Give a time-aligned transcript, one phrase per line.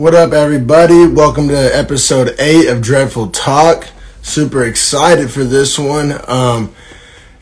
[0.00, 1.06] What up, everybody?
[1.06, 3.86] Welcome to episode eight of Dreadful Talk.
[4.22, 6.18] Super excited for this one.
[6.26, 6.74] Um,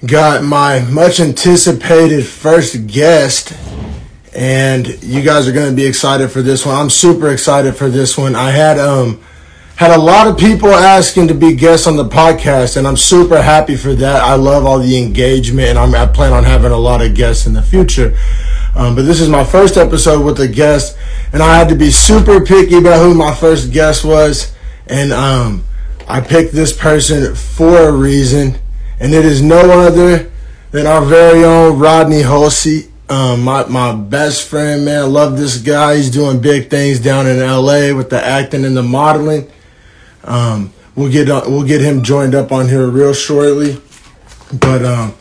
[0.05, 3.53] got my much anticipated first guest,
[4.35, 6.75] and you guys are going to be excited for this one.
[6.75, 8.35] I'm super excited for this one.
[8.35, 9.21] I had um
[9.77, 13.41] had a lot of people asking to be guests on the podcast, and I'm super
[13.41, 14.21] happy for that.
[14.25, 17.47] I love all the engagement, and I'm, I plan on having a lot of guests
[17.47, 18.19] in the future.
[18.79, 20.97] Um, but this is my first episode with a guest,
[21.33, 24.55] and I had to be super picky about who my first guest was,
[24.87, 25.65] and um,
[26.07, 28.55] I picked this person for a reason,
[29.01, 30.31] and it is no other
[30.71, 32.89] than our very own Rodney Hulsey.
[33.11, 35.97] Um, my my best friend, man, I love this guy.
[35.97, 37.93] He's doing big things down in L.A.
[37.93, 39.51] with the acting and the modeling.
[40.23, 43.81] Um, we'll get uh, we'll get him joined up on here real shortly,
[44.53, 45.15] but um,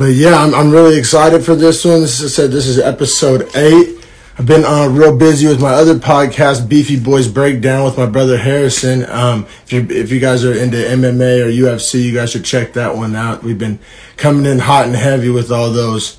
[0.00, 2.00] but yeah, I'm I'm really excited for this one.
[2.00, 4.02] This is I said this is episode eight.
[4.38, 8.38] I've been uh, real busy with my other podcast, Beefy Boys Breakdown, with my brother
[8.38, 9.04] Harrison.
[9.10, 12.72] Um, if you if you guys are into MMA or UFC, you guys should check
[12.72, 13.42] that one out.
[13.42, 13.78] We've been
[14.16, 16.18] coming in hot and heavy with all those,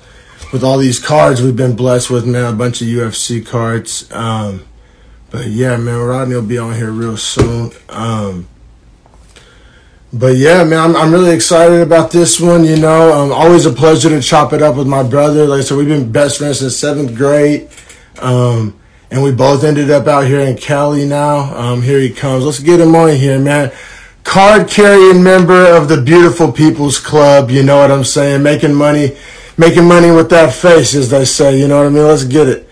[0.53, 2.53] with all these cards we've been blessed with, man.
[2.53, 4.07] A bunch of UFC cards.
[4.11, 4.63] Um,
[5.31, 7.71] but yeah, man, Rodney will be on here real soon.
[7.89, 8.47] Um,
[10.13, 12.65] but yeah, man, I'm, I'm really excited about this one.
[12.65, 15.45] You know, um, always a pleasure to chop it up with my brother.
[15.45, 17.69] Like I said, we've been best friends since seventh grade.
[18.19, 18.77] Um,
[19.09, 21.55] and we both ended up out here in Cali now.
[21.55, 22.45] Um, here he comes.
[22.45, 23.71] Let's get him on here, man.
[24.23, 27.49] Card carrying member of the Beautiful People's Club.
[27.49, 28.43] You know what I'm saying?
[28.43, 29.17] Making money,
[29.57, 31.59] making money with that face, as they say.
[31.59, 32.03] You know what I mean?
[32.03, 32.69] Let's get it.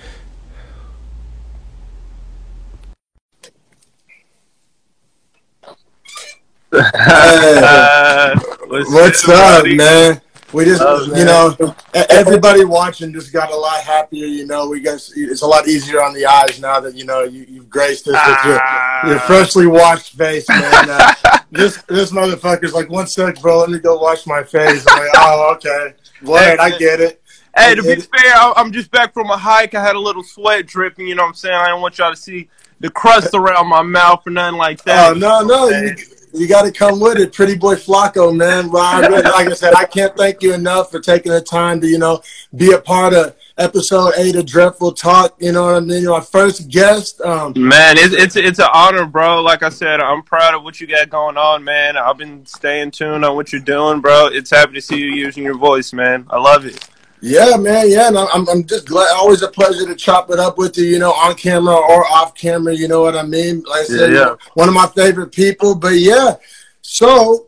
[6.72, 10.22] Uh, what's, what's up, man?
[10.52, 11.76] We just, Oh, you know,
[12.10, 14.26] everybody watching just got a lot happier.
[14.26, 17.24] You know, we got it's a lot easier on the eyes now that you know
[17.24, 19.08] you, you've graced us with your, Ah.
[19.10, 20.90] your freshly washed face, man.
[20.90, 21.14] Uh,
[21.52, 23.60] this this motherfucker's like, one sec, bro.
[23.60, 24.86] Let me go wash my face.
[24.90, 27.22] I'm like, oh, okay, word, I get it.
[27.56, 29.76] Hey, to be It- fair, I'm just back from a hike.
[29.76, 31.08] I had a little sweat dripping.
[31.08, 31.56] You know what I'm saying?
[31.56, 32.50] I didn't want y'all to see
[32.80, 35.12] the crust around my mouth or nothing like that.
[35.12, 35.96] Oh no, no, you,
[36.34, 38.70] you got to come with it, pretty boy Flacco, man.
[38.72, 42.22] Like I said, I can't thank you enough for taking the time to, you know,
[42.56, 45.36] be a part of episode eight of Dreadful Talk.
[45.40, 46.06] You know what I mean?
[46.06, 47.22] My first guest.
[47.22, 49.42] Um, Man, it's it's it's an honor, bro.
[49.42, 51.98] Like I said, I'm proud of what you got going on, man.
[51.98, 54.28] I've been staying tuned on what you're doing, bro.
[54.28, 56.26] It's happy to see you using your voice, man.
[56.30, 56.88] I love it.
[57.22, 59.14] Yeah, man, yeah, and I'm, I'm just glad.
[59.16, 62.36] Always a pleasure to chop it up with you, you know, on camera or off
[62.36, 62.74] camera.
[62.74, 63.64] You know what I mean?
[63.64, 64.36] Like I said, Yeah, yeah.
[64.54, 65.76] one of my favorite people.
[65.76, 66.36] But yeah,
[66.82, 67.46] so.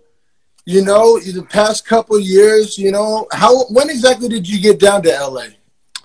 [0.64, 4.80] You know, in the past couple years, you know, how when exactly did you get
[4.80, 5.46] down to LA?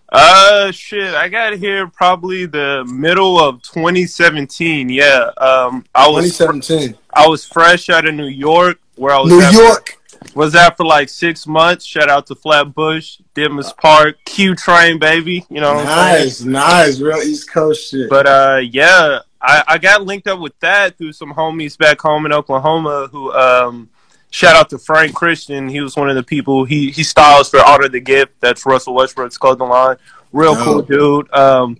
[0.09, 4.89] Uh, shit, I got here probably the middle of 2017.
[4.89, 6.97] Yeah, um, I was 2017.
[7.13, 9.96] I was fresh out of New York, where I was New at, York.
[10.35, 11.85] Was that for like six months.
[11.85, 15.45] Shout out to Flatbush, Ditmas Park, Q Train, baby.
[15.49, 16.25] You know what I'm saying?
[16.25, 18.11] Nice, nice, real East Coast shit.
[18.11, 22.27] But uh, yeah, I, I got linked up with that through some homies back home
[22.27, 23.91] in Oklahoma who um.
[24.29, 25.69] Shout out to Frank Christian.
[25.69, 26.65] He was one of the people.
[26.65, 28.35] He he styles for Honor the Gift.
[28.41, 29.97] That's Russell Westbrook's clothing line.
[30.33, 31.33] Real cool dude.
[31.33, 31.79] Um,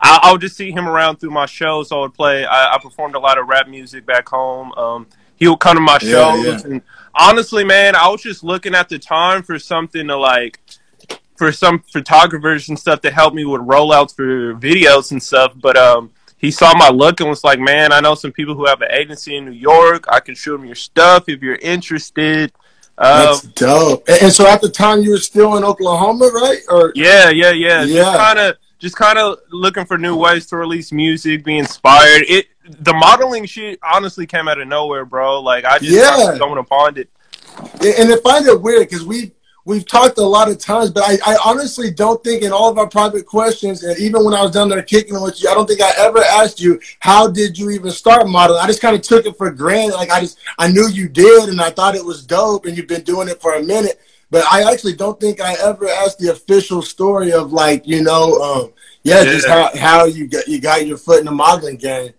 [0.00, 1.90] I, I would just see him around through my shows.
[1.90, 2.44] I would play.
[2.44, 4.72] I, I performed a lot of rap music back home.
[4.74, 5.06] Um,
[5.36, 6.70] he would come to my Yeah, shows, yeah.
[6.70, 6.82] and
[7.18, 10.60] honestly, man, I was just looking at the time for something to like,
[11.36, 15.52] for some photographers and stuff to help me with rollouts for videos and stuff.
[15.56, 18.66] But um, he saw my look and was like, "Man, I know some people who
[18.66, 20.06] have an agency in New York.
[20.08, 22.52] I can show them your stuff if you're interested."
[22.98, 24.08] Um, That's dope.
[24.08, 26.60] And, and so at the time you were still in Oklahoma, right?
[26.70, 27.82] Or Yeah, yeah, yeah.
[27.82, 28.16] Yeah.
[28.16, 32.24] Kind of, just kind of looking for new ways to release music, be inspired.
[32.28, 35.40] It, the modeling shit, honestly, came out of nowhere, bro.
[35.40, 36.36] Like I just Yeah.
[36.38, 37.08] going upon it.
[37.58, 39.32] and I find it weird because we
[39.64, 42.78] we've talked a lot of times, but I, I honestly don't think in all of
[42.78, 45.66] our private questions, and even when I was down there kicking with you, I don't
[45.66, 48.60] think I ever asked you how did you even start modeling.
[48.62, 49.94] I just kind of took it for granted.
[49.96, 52.86] Like I just I knew you did, and I thought it was dope, and you've
[52.88, 54.00] been doing it for a minute.
[54.30, 58.40] But I actually don't think I ever asked the official story of like you know,
[58.42, 62.12] um, yeah, just how how you got you got your foot in the modeling game.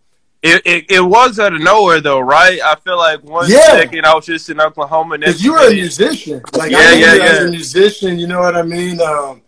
[0.43, 2.61] It, it, it was out of nowhere though, right?
[2.63, 3.71] I feel like one Yeah.
[3.71, 5.17] second I was just in Oklahoma.
[5.17, 6.41] Because you were a musician.
[6.53, 7.47] Like Yeah, I knew yeah, as yeah.
[7.47, 9.01] a musician, you know what I mean?
[9.01, 9.41] Um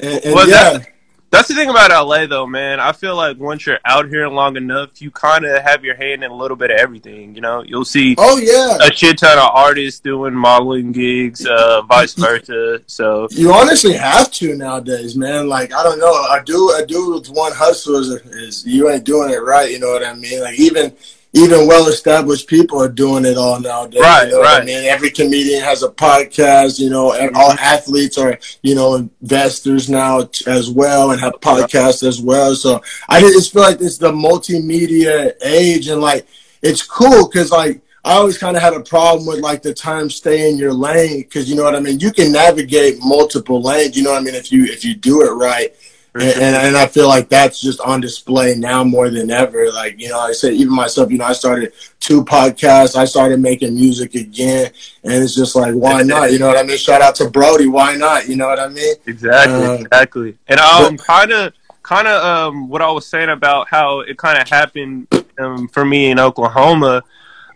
[0.00, 0.78] and, and Well, yeah.
[0.78, 0.88] that-
[1.30, 2.80] That's the thing about LA, though, man.
[2.80, 6.24] I feel like once you're out here long enough, you kind of have your hand
[6.24, 7.36] in a little bit of everything.
[7.36, 8.16] You know, you'll see.
[8.18, 12.82] Oh yeah, a shit ton of artists doing modeling gigs, uh, vice versa.
[12.86, 15.48] So you honestly have to nowadays, man.
[15.48, 19.04] Like I don't know, I do, I do with one hustle is, is you ain't
[19.04, 19.70] doing it right.
[19.70, 20.40] You know what I mean?
[20.40, 20.96] Like even
[21.32, 24.00] even well established people are doing it all nowadays.
[24.00, 24.62] Right, you know right.
[24.62, 26.78] I mean, every comedian has a podcast.
[26.80, 27.64] You know, and all mm-hmm.
[27.64, 32.54] athletes are you know investors now as well and have podcasts as well.
[32.54, 36.26] So I just feel like it's the multimedia age, and like
[36.62, 37.80] it's cool because like.
[38.02, 41.20] I always kind of had a problem with like the time stay in your lane
[41.20, 42.00] because you know what I mean.
[42.00, 43.94] You can navigate multiple lanes.
[43.94, 45.76] You know what I mean if you if you do it right.
[46.14, 49.70] And, and, and I feel like that's just on display now more than ever.
[49.70, 52.96] Like, you know, I said, even myself, you know, I started two podcasts.
[52.96, 54.72] I started making music again.
[55.04, 56.32] And it's just like, why not?
[56.32, 56.78] You know what I mean?
[56.78, 57.68] Shout out to Brody.
[57.68, 58.28] Why not?
[58.28, 58.96] You know what I mean?
[59.06, 59.64] Exactly.
[59.64, 60.38] Uh, exactly.
[60.48, 61.52] And um, kind of,
[61.82, 65.06] kind of um, what I was saying about how it kind of happened
[65.38, 67.02] um, for me in Oklahoma.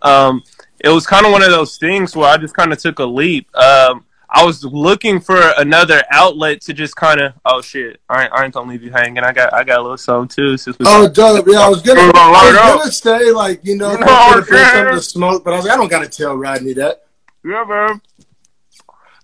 [0.02, 0.42] Um,
[0.78, 3.04] it was kind of one of those things where I just kind of took a
[3.04, 3.48] leap.
[3.56, 4.04] Um,
[4.36, 8.00] I was looking for another outlet to just kind of oh shit.
[8.08, 9.22] I ain't, I ain't gonna leave you hanging.
[9.22, 11.82] I got I got a little something too since we oh dope yeah I was
[11.82, 15.66] gonna I was gonna say like you know no, something to smoke but I was
[15.66, 17.04] like I don't gotta tell Rodney that.
[17.44, 18.00] Yeah man.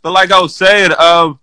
[0.02, 1.40] But like I was saying um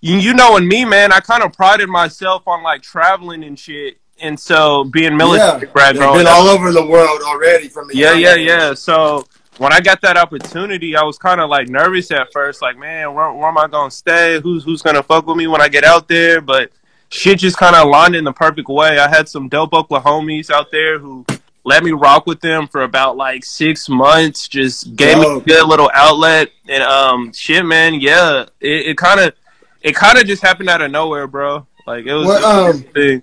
[0.00, 3.56] you, you know and me man I kind of prided myself on like traveling and
[3.56, 8.14] shit and so being military yeah, grad been all over the world already from yeah
[8.14, 8.74] yeah yeah.
[8.74, 9.24] So
[9.58, 13.14] when I got that opportunity, I was kind of like nervous at first, like, man,
[13.14, 14.40] where, where am I gonna stay?
[14.40, 16.40] Who's who's gonna fuck with me when I get out there?
[16.40, 16.70] But
[17.08, 18.98] shit just kind of aligned in the perfect way.
[18.98, 21.24] I had some dope Oklahomies out there who
[21.64, 24.46] let me rock with them for about like six months.
[24.46, 29.32] Just gave me a good little outlet, and um, shit, man, yeah, it kind of,
[29.80, 31.66] it kind of just happened out of nowhere, bro.
[31.86, 32.26] Like it was.
[32.26, 33.20] Well, um.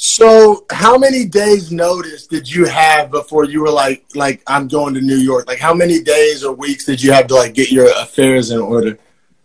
[0.00, 4.94] So, how many days notice did you have before you were like, like I'm going
[4.94, 5.48] to New York?
[5.48, 8.60] Like, how many days or weeks did you have to like get your affairs in
[8.60, 8.96] order?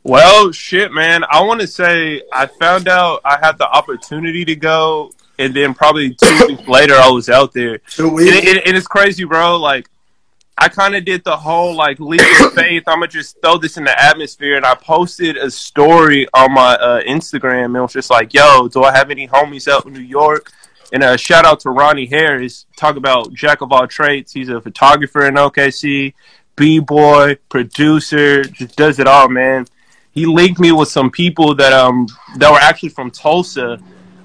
[0.04, 1.24] Well, shit, man.
[1.32, 5.74] I want to say I found out I had the opportunity to go, and then
[5.74, 7.80] probably two weeks later I was out there.
[7.80, 9.58] Two weeks, and, it, and it's crazy, bro.
[9.58, 9.90] Like,
[10.58, 12.84] I kind of did the whole like leap of faith.
[12.88, 16.76] I'm gonna just throw this in the atmosphere, and I posted a story on my
[16.76, 19.94] uh, Instagram, and it was just like, "Yo, do I have any homies out in
[19.94, 20.52] New York?"
[20.92, 22.66] And a uh, shout out to Ronnie Harris.
[22.76, 24.32] Talk about jack of all trades.
[24.32, 26.14] He's a photographer in OKC,
[26.56, 29.66] b boy, producer, just does it all, man.
[30.12, 32.08] He linked me with some people that um
[32.38, 33.80] that were actually from Tulsa.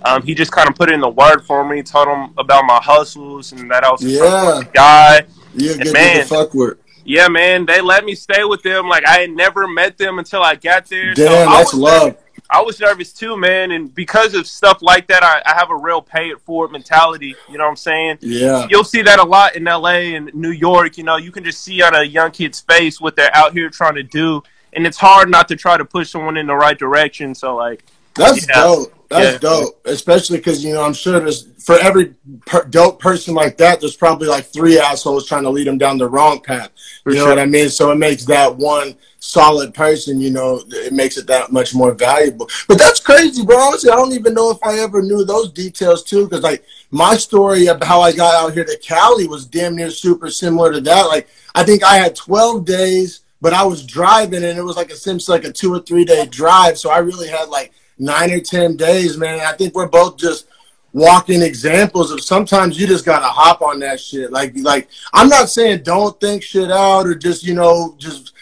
[0.04, 2.80] Um, he just kind of put in the word for me, told him about my
[2.80, 4.60] hustles and that I was yeah.
[4.60, 5.22] a guy
[5.58, 6.78] yeah, get man, fuck with.
[7.04, 8.88] Yeah, man, they let me stay with them.
[8.88, 11.14] Like I had never met them until I got there.
[11.14, 12.02] Damn, so that's love.
[12.02, 12.22] Nervous.
[12.50, 15.76] I was nervous too, man, and because of stuff like that, I, I have a
[15.76, 17.34] real pay it forward mentality.
[17.48, 18.18] You know what I'm saying?
[18.22, 18.66] Yeah.
[18.70, 20.96] You'll see that a lot in LA and New York.
[20.96, 23.68] You know, you can just see on a young kid's face what they're out here
[23.68, 26.78] trying to do, and it's hard not to try to push someone in the right
[26.78, 27.34] direction.
[27.34, 27.84] So, like,
[28.14, 28.54] that's yeah.
[28.54, 28.94] dope.
[29.08, 29.38] That's yeah.
[29.38, 32.14] dope, especially because you know I'm sure there's for every
[32.44, 35.96] per- dope person like that, there's probably like three assholes trying to lead them down
[35.96, 36.70] the wrong path.
[37.04, 37.70] For you know what I mean?
[37.70, 41.92] So it makes that one solid person, you know, it makes it that much more
[41.92, 42.48] valuable.
[42.68, 43.56] But that's crazy, bro.
[43.58, 47.16] Honestly, I don't even know if I ever knew those details too, because like my
[47.16, 50.80] story of how I got out here to Cali was damn near super similar to
[50.82, 51.02] that.
[51.04, 54.90] Like I think I had 12 days, but I was driving, and it was like
[54.90, 58.30] a seems like a two or three day drive, so I really had like nine
[58.32, 59.40] or ten days, man.
[59.40, 60.46] I think we're both just
[60.92, 64.32] walking examples of sometimes you just gotta hop on that shit.
[64.32, 68.32] Like like I'm not saying don't think shit out or just, you know, just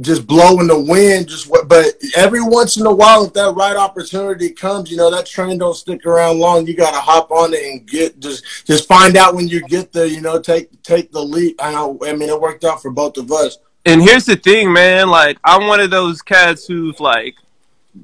[0.00, 1.86] just blowing the wind, just but
[2.16, 5.74] every once in a while if that right opportunity comes, you know, that train don't
[5.74, 6.66] stick around long.
[6.66, 10.06] You gotta hop on it and get just just find out when you get there,
[10.06, 11.56] you know, take take the leap.
[11.62, 13.58] I know I mean it worked out for both of us.
[13.84, 17.34] And here's the thing, man, like I'm one of those cats who's like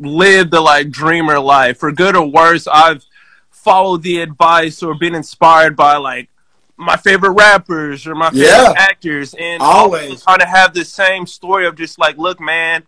[0.00, 1.78] lived the like dreamer life.
[1.78, 3.04] For good or worse, I've
[3.50, 6.28] followed the advice or been inspired by like
[6.76, 11.26] my favorite rappers or my favorite yeah, actors, and always kind of have the same
[11.26, 12.84] story of just like, look, man,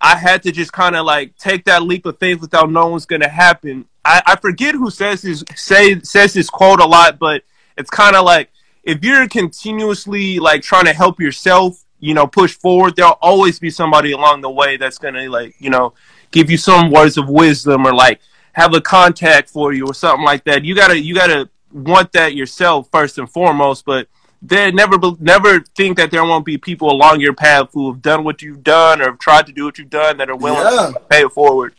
[0.00, 3.06] I had to just kind of like take that leap of faith without knowing what's
[3.06, 3.86] gonna happen.
[4.04, 7.42] I, I forget who says this say says this quote a lot, but
[7.76, 8.50] it's kind of like
[8.82, 13.70] if you're continuously like trying to help yourself, you know, push forward, there'll always be
[13.70, 15.94] somebody along the way that's gonna like, you know,
[16.32, 18.20] give you some words of wisdom or like
[18.52, 20.64] have a contact for you or something like that.
[20.64, 24.08] You gotta you gotta want that yourself first and foremost, but
[24.40, 28.24] then never never think that there won't be people along your path who have done
[28.24, 30.90] what you've done or have tried to do what you've done that are willing yeah.
[30.92, 31.74] to pay it forward.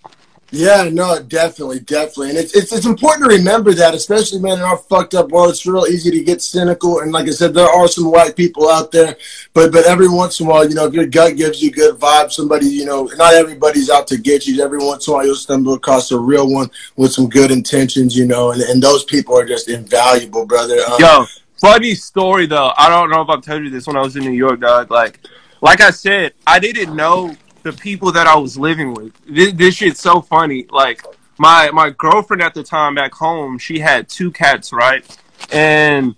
[0.55, 4.63] Yeah, no, definitely, definitely, and it's, it's it's important to remember that, especially man in
[4.63, 5.49] our fucked up world.
[5.49, 8.69] It's real easy to get cynical, and like I said, there are some white people
[8.69, 9.15] out there,
[9.55, 11.95] but but every once in a while, you know, if your gut gives you good
[11.95, 14.63] vibes, somebody, you know, not everybody's out to get you.
[14.63, 18.15] Every once in a while, you'll stumble across a real one with some good intentions,
[18.15, 20.77] you know, and, and those people are just invaluable, brother.
[20.87, 21.25] Um, Yo,
[21.61, 22.73] funny story though.
[22.77, 24.91] I don't know if I've told you this when I was in New York, dog.
[24.91, 25.19] Like,
[25.61, 29.13] like I said, I didn't know the people that I was living with.
[29.25, 30.65] This, this shit's so funny.
[30.69, 31.03] Like
[31.37, 35.05] my my girlfriend at the time back home, she had two cats, right?
[35.51, 36.15] And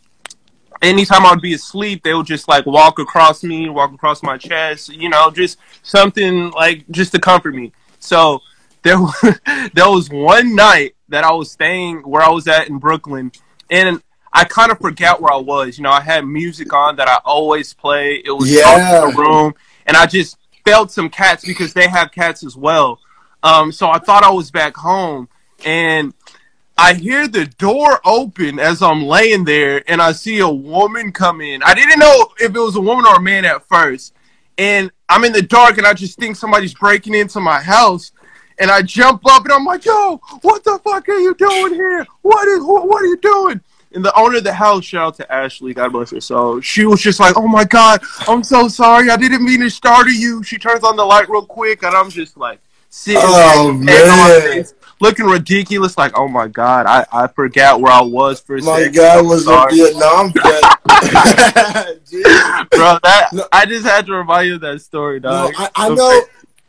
[0.82, 4.90] anytime I'd be asleep, they would just like walk across me, walk across my chest,
[4.94, 7.72] you know, just something like just to comfort me.
[8.00, 8.42] So
[8.84, 8.98] there
[9.74, 13.32] there was one night that I was staying where I was at in Brooklyn,
[13.70, 14.02] and
[14.34, 15.78] I kind of forgot where I was.
[15.78, 18.22] You know, I had music on that I always play.
[18.24, 19.06] It was yeah.
[19.06, 19.54] in the room,
[19.86, 23.00] and I just felt some cats because they have cats as well.
[23.44, 25.30] Um, so I thought I was back home,
[25.64, 26.14] and
[26.78, 31.40] I hear the door open as I'm laying there, and I see a woman come
[31.40, 31.62] in.
[31.64, 34.16] I didn't know if it was a woman or a man at first,
[34.58, 38.12] and I'm in the dark, and I just think somebody's breaking into my house.
[38.58, 42.08] And I jump up and I'm like, "Yo, what the fuck are you doing here?
[42.22, 43.62] What is what are you doing?"
[43.96, 46.86] And the owner of the house, shout out to Ashley, God bless her So She
[46.86, 49.10] was just like, "Oh my God, I'm so sorry.
[49.10, 52.10] I didn't mean to startle you." She turns on the light real quick, and I'm
[52.10, 52.60] just like
[52.90, 54.66] sitting oh, man.
[55.00, 55.98] looking ridiculous.
[55.98, 58.96] Like, oh my God, I, I forgot where I was for a my second.
[58.96, 60.32] My God, was in Vietnam
[62.72, 63.46] Bro, that no.
[63.52, 65.54] I just had to remind you of that story, dog.
[65.54, 66.22] No, I, I know.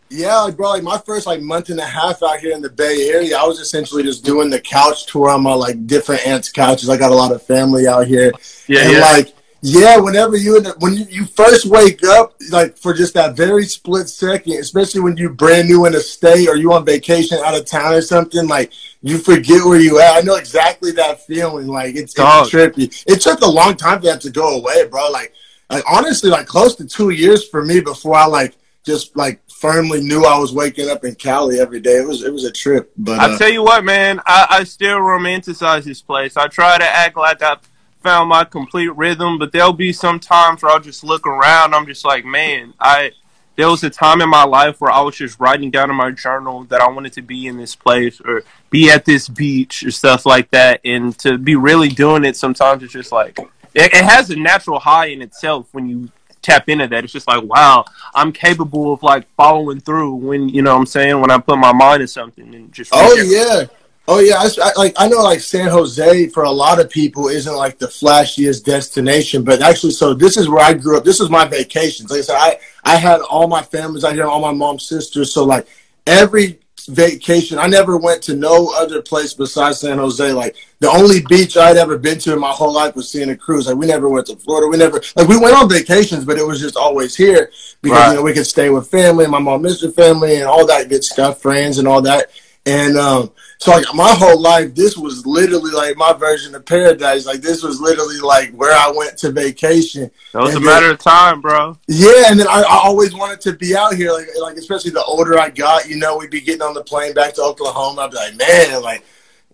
[0.09, 2.71] Yeah, like, bro, like my first like month and a half out here in the
[2.71, 6.51] Bay Area, I was essentially just doing the couch tour on my like different aunts'
[6.51, 6.89] couches.
[6.89, 8.33] I got a lot of family out here.
[8.69, 9.01] Yeah, and yeah.
[9.01, 14.09] like yeah, whenever you when you, first wake up, like for just that very split
[14.09, 17.67] second, especially when you're brand new in a state or you on vacation out of
[17.67, 18.73] town or something, like
[19.03, 20.19] you forget where you at.
[20.19, 21.67] I know exactly that feeling.
[21.67, 23.03] Like it's, it's trippy.
[23.09, 25.11] It took a long time for that to go away, bro.
[25.11, 25.33] Like,
[25.69, 30.03] like honestly, like close to two years for me before I like just like firmly
[30.03, 31.97] knew I was waking up in Cali every day.
[31.97, 32.93] It was it was a trip.
[32.97, 36.37] But I uh, tell you what, man, I, I still romanticize this place.
[36.37, 37.57] I try to act like I
[38.03, 41.75] found my complete rhythm, but there'll be some times where I'll just look around.
[41.75, 43.13] I'm just like, man, I.
[43.57, 46.11] There was a time in my life where I was just writing down in my
[46.11, 49.91] journal that I wanted to be in this place or be at this beach or
[49.91, 50.83] stuff like that.
[50.85, 54.79] And to be really doing it, sometimes it's just like it, it has a natural
[54.79, 56.11] high in itself when you
[56.47, 57.05] tap into that.
[57.05, 57.85] It's just like, wow,
[58.15, 61.59] I'm capable of like following through when you know what I'm saying when I put
[61.59, 62.91] my mind to something and just.
[62.95, 63.67] Oh yeah.
[64.09, 67.27] Oh yeah, I, I, like I know like San Jose for a lot of people
[67.27, 71.05] isn't like the flashiest destination, but actually, so this is where I grew up.
[71.05, 72.09] This is my vacations.
[72.09, 75.35] Like I said, I I had all my families out here, all my mom's sisters.
[75.35, 75.67] So like
[76.07, 77.59] every vacation.
[77.59, 80.33] I never went to no other place besides San Jose.
[80.33, 83.67] Like the only beach I'd ever been to in my whole life was Santa Cruz.
[83.67, 84.69] Like we never went to Florida.
[84.69, 87.51] We never like we went on vacations, but it was just always here
[87.83, 88.11] because right.
[88.11, 90.89] you know we could stay with family, my mom missed her family, and all that
[90.89, 92.31] good stuff, friends, and all that.
[92.65, 97.25] And um, so like my whole life, this was literally like my version of paradise.
[97.25, 100.05] Like this was literally like where I went to vacation.
[100.05, 101.79] It was and a then, matter of time, bro.
[101.89, 104.13] Yeah, and then I, I, always wanted to be out here.
[104.13, 107.15] Like like especially the older I got, you know, we'd be getting on the plane
[107.15, 108.03] back to Oklahoma.
[108.03, 109.05] I'd be like, man, like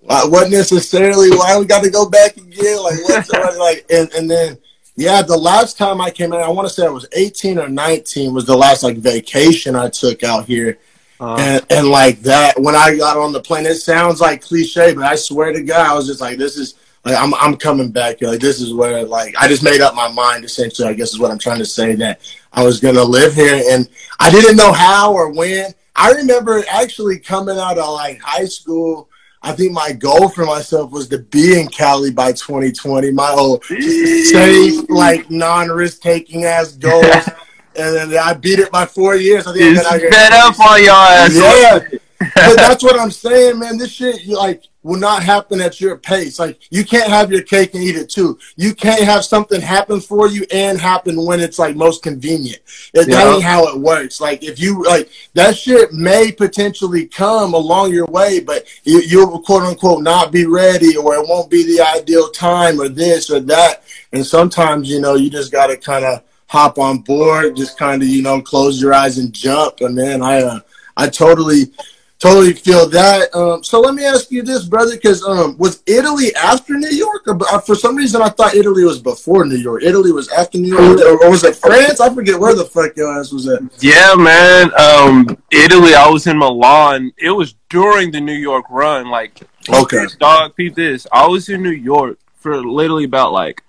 [0.01, 2.83] what necessarily why we got to go back again?
[2.83, 4.59] Like what's like and, and then
[4.97, 7.69] yeah, the last time I came out, I want to say I was 18 or
[7.69, 10.79] 19 was the last like vacation I took out here
[11.23, 14.93] uh, and, and like that, when I got on the plane, it sounds like cliche,
[14.93, 16.75] but I swear to God, I was just like, this is
[17.05, 18.29] like I'm I'm coming back here.
[18.29, 20.45] Like this is where like I just made up my mind.
[20.45, 22.21] Essentially, I guess is what I'm trying to say that
[22.53, 23.89] I was gonna live here, and
[24.19, 25.73] I didn't know how or when.
[25.95, 29.09] I remember actually coming out of like high school.
[29.45, 33.13] I think my goal for myself was to be in Cali by 2020.
[33.13, 37.05] My whole safe, like non-risk taking ass goals.
[37.77, 39.47] and then I beat it by four years.
[39.47, 41.35] I think I fed up on your ass.
[41.35, 41.79] Yeah,
[42.35, 43.79] but that's what I'm saying, man.
[43.79, 46.39] This shit, like, will not happen at your pace.
[46.39, 48.39] Like, you can't have your cake and eat it too.
[48.57, 52.61] You can't have something happen for you and happen when it's like most convenient.
[52.95, 53.17] It, yeah.
[53.17, 54.21] That ain't how it works.
[54.21, 59.41] Like, if you like that shit may potentially come along your way, but you, you'll
[59.41, 63.41] quote unquote not be ready, or it won't be the ideal time, or this or
[63.41, 63.85] that.
[64.13, 68.03] And sometimes, you know, you just got to kind of hop on board, just kind
[68.03, 69.81] of you know close your eyes and jump.
[69.81, 70.61] And then I uh,
[70.99, 71.73] I totally
[72.19, 73.35] totally feel that.
[73.35, 77.27] Um, so let me ask you this, brother, because um, was Italy after New York,
[77.27, 79.83] or uh, for some reason I thought Italy was before New York?
[79.83, 82.01] Italy was after New York, or, was it France?
[82.01, 83.63] I forget where the fuck your ass was at.
[83.81, 84.71] Yeah, man.
[84.79, 85.95] Um, Italy.
[85.95, 87.13] I was in Milan.
[87.17, 89.09] It was during the New York run.
[89.09, 89.41] Like,
[89.71, 91.07] okay, dog, peep this.
[91.11, 93.63] I was in New York for literally about like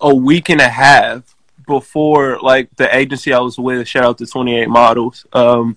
[0.00, 1.34] a week and a half
[1.68, 3.86] before like the agency I was with.
[3.86, 5.24] Shout out to Twenty Eight Models.
[5.32, 5.76] Um,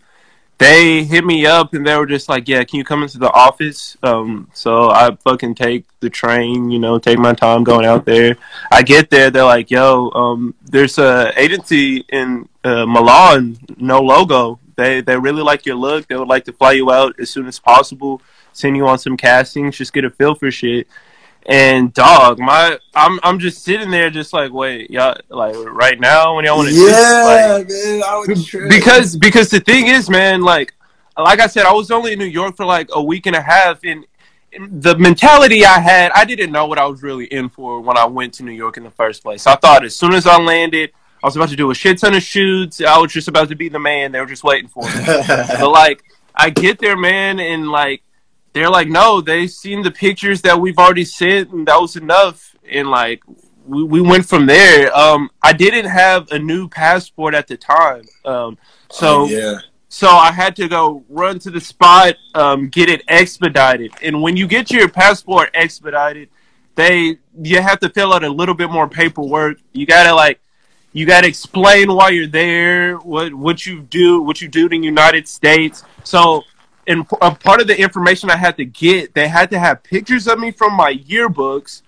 [0.58, 3.32] they hit me up and they were just like, "Yeah, can you come into the
[3.32, 8.06] office?" Um, so I fucking take the train, you know, take my time going out
[8.06, 8.38] there.
[8.72, 14.60] I get there, they're like, "Yo, um, there's a agency in uh, Milan, no logo.
[14.76, 16.08] They they really like your look.
[16.08, 18.22] They would like to fly you out as soon as possible,
[18.54, 20.88] send you on some castings, just get a feel for shit."
[21.48, 26.36] And dog, my I'm I'm just sitting there, just like, wait, y'all, like right now
[26.36, 30.42] when y'all want to, yeah, like, man, I would because because the thing is, man,
[30.42, 30.74] like
[31.18, 33.42] like I said, I was only in New York for like a week and a
[33.42, 34.06] half, and,
[34.54, 37.98] and the mentality I had, I didn't know what I was really in for when
[37.98, 39.48] I went to New York in the first place.
[39.48, 40.92] I thought as soon as I landed,
[41.24, 42.82] I was about to do a shit ton of shoots.
[42.82, 44.12] I was just about to be the man.
[44.12, 44.92] They were just waiting for me.
[45.28, 46.04] but like,
[46.36, 48.04] I get there, man, and like
[48.54, 52.56] they're like, no, they seen the pictures that we've already sent, and that was enough.
[52.70, 53.22] And like,
[53.66, 54.96] we, we went from there.
[54.96, 58.58] Um, I didn't have a new passport at the time, um,
[58.90, 59.60] so oh, yeah.
[59.94, 63.92] So I had to go run to the spot, um, get it expedited.
[64.02, 66.30] And when you get your passport expedited,
[66.76, 69.58] they you have to fill out a little bit more paperwork.
[69.74, 70.40] You gotta like
[70.94, 74.88] you gotta explain why you're there, what what you do, what you do in the
[74.88, 75.84] United States.
[76.06, 76.44] So
[76.88, 80.28] and a part of the information I had to get, they had to have pictures
[80.28, 81.82] of me from my yearbooks.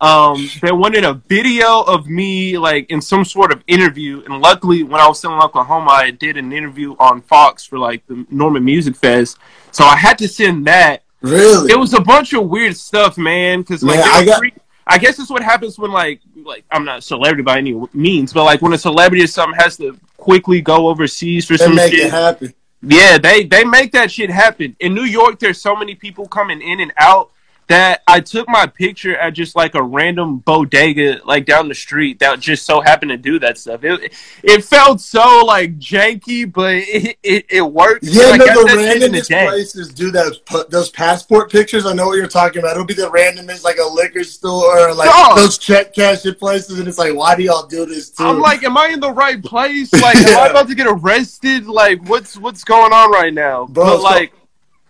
[0.00, 4.84] Um, they wanted a video of me like in some sort of interview, and luckily,
[4.84, 8.24] when I was still in Oklahoma, I did an interview on Fox for like the
[8.30, 9.38] Norman Music Fest,
[9.72, 11.02] so I had to send that.
[11.20, 13.62] Really, it was a bunch of weird stuff, man.
[13.62, 14.42] Because like, I, got-
[14.86, 18.32] I guess that's what happens when like like I'm not a celebrity by any means,
[18.32, 21.90] but like when a celebrity or something has to quickly go overseas for some make
[21.92, 22.06] shit.
[22.06, 22.54] It happen.
[22.82, 24.76] Yeah, they they make that shit happen.
[24.80, 27.30] In New York, there's so many people coming in and out
[27.68, 32.18] that I took my picture at just like a random bodega like down the street
[32.20, 33.84] that just so happened to do that stuff.
[33.84, 38.04] It it felt so like janky, but it it, it worked.
[38.04, 40.40] Yeah, no, the randomest places do those
[40.70, 41.84] those passport pictures.
[41.84, 42.72] I know what you're talking about.
[42.72, 45.36] It'll be the randomest like a liquor store or like oh.
[45.36, 48.24] those check cashing places, and it's like, why do y'all do this too?
[48.24, 49.90] I'm like, am I in the right place?
[49.98, 50.28] Like, yeah.
[50.28, 51.66] am I about to get arrested?
[51.66, 53.66] Like, what's what's going on right now?
[53.66, 54.32] Bro, but so, like.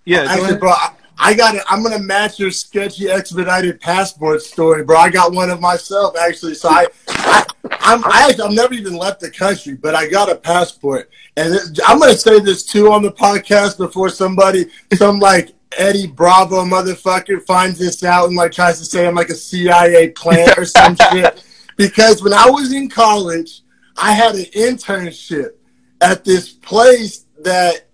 [0.04, 1.62] Yeah, actually, bro, I, I got it.
[1.68, 4.96] I'm gonna match your sketchy expedited passport story, bro.
[4.96, 6.54] I got one of myself actually.
[6.54, 7.44] So I, I
[7.80, 11.54] I'm I actually, I've never even left the country, but I got a passport, and
[11.54, 16.64] it, I'm gonna say this too on the podcast before somebody, some like Eddie Bravo
[16.64, 20.64] motherfucker finds this out and like tries to say I'm like a CIA plant or
[20.64, 21.44] some shit.
[21.76, 23.62] Because when I was in college,
[23.96, 25.50] I had an internship
[26.00, 27.86] at this place that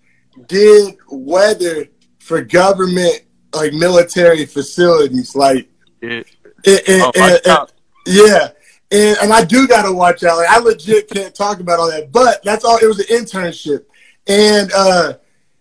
[0.46, 1.86] did weather
[2.24, 3.20] for government
[3.52, 5.68] like military facilities, like
[6.00, 6.26] it,
[6.64, 7.66] it, it, oh,
[8.06, 8.48] yeah.
[8.90, 10.38] And, and I do gotta watch out.
[10.38, 12.78] Like I legit can't talk about all that, but that's all.
[12.78, 13.84] It was an internship,
[14.26, 15.14] and uh,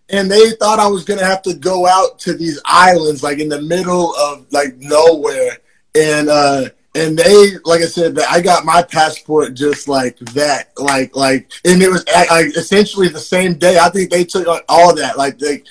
[0.09, 3.49] and they thought I was gonna have to go out to these islands, like in
[3.49, 5.57] the middle of like nowhere,
[5.95, 11.15] and uh, and they, like I said, I got my passport just like that, like
[11.15, 13.79] like, and it was like essentially the same day.
[13.79, 15.63] I think they took all that, like they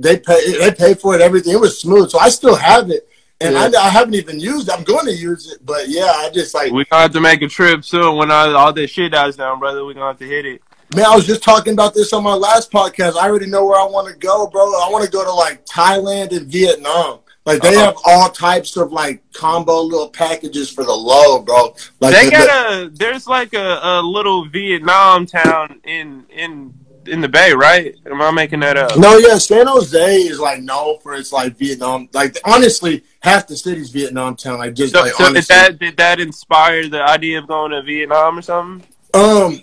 [0.00, 1.52] they pay they pay for it everything.
[1.52, 3.08] It was smooth, so I still have it,
[3.40, 3.70] and yeah.
[3.78, 4.68] I, I, haven't even used.
[4.68, 4.74] it.
[4.74, 7.42] I'm going to use it, but yeah, I just like we gonna have to make
[7.42, 9.84] a trip soon when all, all this shit dies down, brother.
[9.84, 10.62] We are gonna have to hit it.
[10.94, 13.16] Man, I was just talking about this on my last podcast.
[13.16, 14.62] I already know where I want to go, bro.
[14.62, 17.20] I want to go to like Thailand and Vietnam.
[17.46, 17.86] Like they uh-huh.
[17.86, 21.74] have all types of like combo little packages for the low, bro.
[22.00, 26.74] Like they got a there's like a, a little Vietnam town in in
[27.06, 27.96] in the Bay, right?
[28.06, 28.96] Am I making that up?
[28.98, 32.08] No, yeah, San Jose is like known for its like Vietnam.
[32.12, 34.58] Like honestly, half the city's Vietnam town.
[34.58, 37.82] Like just so, like so did that did that inspire the idea of going to
[37.82, 38.86] Vietnam or something?
[39.14, 39.60] Um,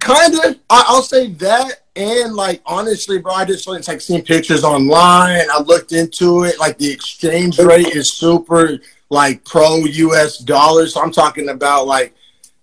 [0.00, 0.58] kind of.
[0.68, 5.46] I, will say that, and like honestly, bro, I just like seen pictures online.
[5.50, 6.58] I looked into it.
[6.58, 8.78] Like the exchange rate is super
[9.10, 10.38] like pro U.S.
[10.38, 10.94] dollars.
[10.94, 12.14] So I'm talking about like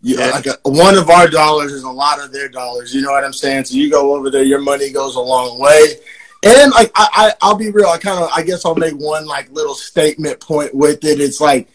[0.02, 2.94] yeah, like a, one of our dollars is a lot of their dollars.
[2.94, 3.66] You know what I'm saying?
[3.66, 5.96] So you go over there, your money goes a long way.
[6.44, 7.88] And like I, I will be real.
[7.88, 11.20] I kind of I guess I'll make one like little statement point with it.
[11.20, 11.68] It's like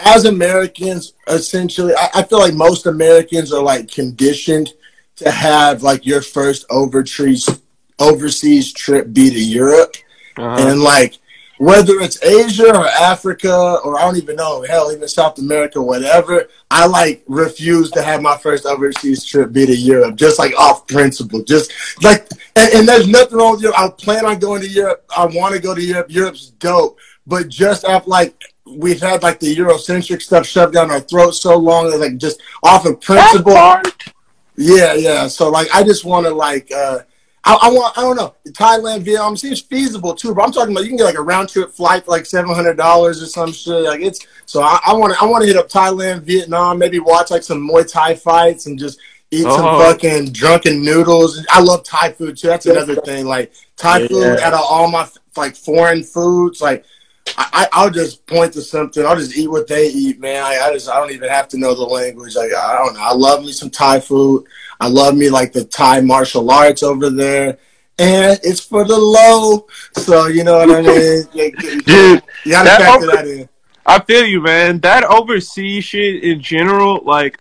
[0.00, 4.72] as Americans, essentially, I, I feel like most Americans are like conditioned
[5.16, 7.48] to have like your first overseas
[7.98, 9.96] overseas trip be to Europe,
[10.36, 10.68] Uh-huh.
[10.68, 11.18] and like
[11.58, 16.48] whether it's Asia or Africa or I don't even know, hell, even South America, whatever.
[16.70, 20.86] I like refuse to have my first overseas trip be to Europe, just like off
[20.86, 22.28] principle, just like.
[22.56, 23.78] And, and there's nothing wrong with Europe.
[23.78, 25.04] I plan on going to Europe.
[25.16, 26.06] I want to go to Europe.
[26.10, 31.00] Europe's dope, but just after like we've had like the Eurocentric stuff shoved down our
[31.00, 33.54] throats so long, that like just off of principle.
[34.60, 35.28] Yeah, yeah.
[35.28, 37.00] So like, I just want to like, uh,
[37.48, 40.34] I, I want, I don't know, Thailand, Vietnam seems feasible too.
[40.34, 42.54] But I'm talking about you can get like a round trip flight for like seven
[42.54, 43.84] hundred dollars or some shit.
[43.84, 47.30] Like it's so I want to, I want to hit up Thailand, Vietnam, maybe watch
[47.30, 48.98] like some Muay Thai fights and just
[49.30, 49.78] eat some Oh.
[49.80, 51.44] fucking drunken noodles.
[51.50, 52.48] I love Thai food too.
[52.48, 53.26] That's another thing.
[53.26, 54.06] Like Thai Yeah.
[54.08, 56.84] food out of all my like foreign foods, like.
[57.36, 59.04] I, I- I'll just point to something.
[59.04, 60.42] I'll just eat what they eat, man.
[60.42, 62.34] I, I just I don't even have to know the language.
[62.34, 63.00] Like I don't know.
[63.02, 64.46] I love me some Thai food.
[64.80, 67.58] I love me like the Thai martial arts over there,
[67.98, 69.66] and it's for the low.
[69.94, 71.22] So you know what I mean,
[71.84, 72.22] dude.
[72.44, 73.48] You gotta that factor over- that in.
[73.86, 74.80] I feel you, man.
[74.80, 77.38] That overseas shit in general, like,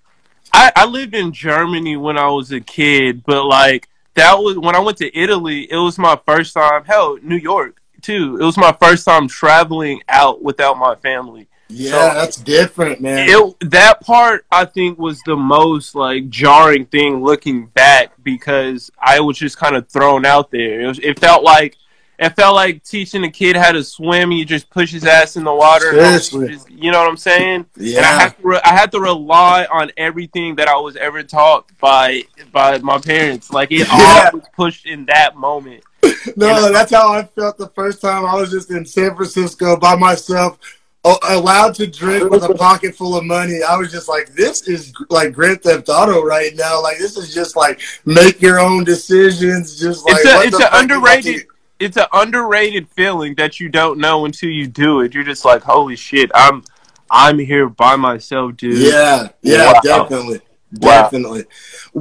[0.54, 4.74] I, I lived in Germany when I was a kid, but like that was when
[4.74, 5.70] I went to Italy.
[5.70, 6.86] It was my first time.
[6.86, 8.38] Hell, New York too.
[8.40, 11.48] It was my first time traveling out without my family.
[11.70, 13.28] Yeah, So- that's different, man.
[13.30, 19.20] It that part I think was the most like jarring thing looking back because I
[19.20, 20.82] was just kind of thrown out there.
[20.82, 21.76] It, was, it felt like
[22.20, 24.32] it felt like teaching a kid how to swim.
[24.32, 25.92] You just push his ass in the water.
[25.92, 27.66] Just- you know what I'm saying?
[27.76, 27.98] Yeah.
[27.98, 31.22] And I had to re- I had to rely on everything that I was ever
[31.22, 33.52] taught by by my parents.
[33.52, 34.30] Like it Yeah.
[34.34, 35.84] all was pushed in that moment.
[36.36, 39.96] no, that's how I felt the first time I was just in San Francisco by
[39.96, 40.58] myself,
[41.10, 43.62] Oh, allowed to drink with a pocket full of money.
[43.64, 46.82] I was just like, this is like Grand Theft Auto right now.
[46.84, 49.80] Like this is just like make your own decisions.
[49.80, 51.48] Just like It's a- it's the a fuck you about underrated-
[51.80, 55.14] it's an underrated feeling that you don't know until you do it.
[55.14, 56.64] You're just like, holy shit, I'm
[57.10, 58.78] I'm here by myself, dude.
[58.80, 59.80] Yeah, yeah, Wow.
[59.84, 60.42] definitely.
[60.82, 61.04] Wow.
[61.04, 61.46] Definitely.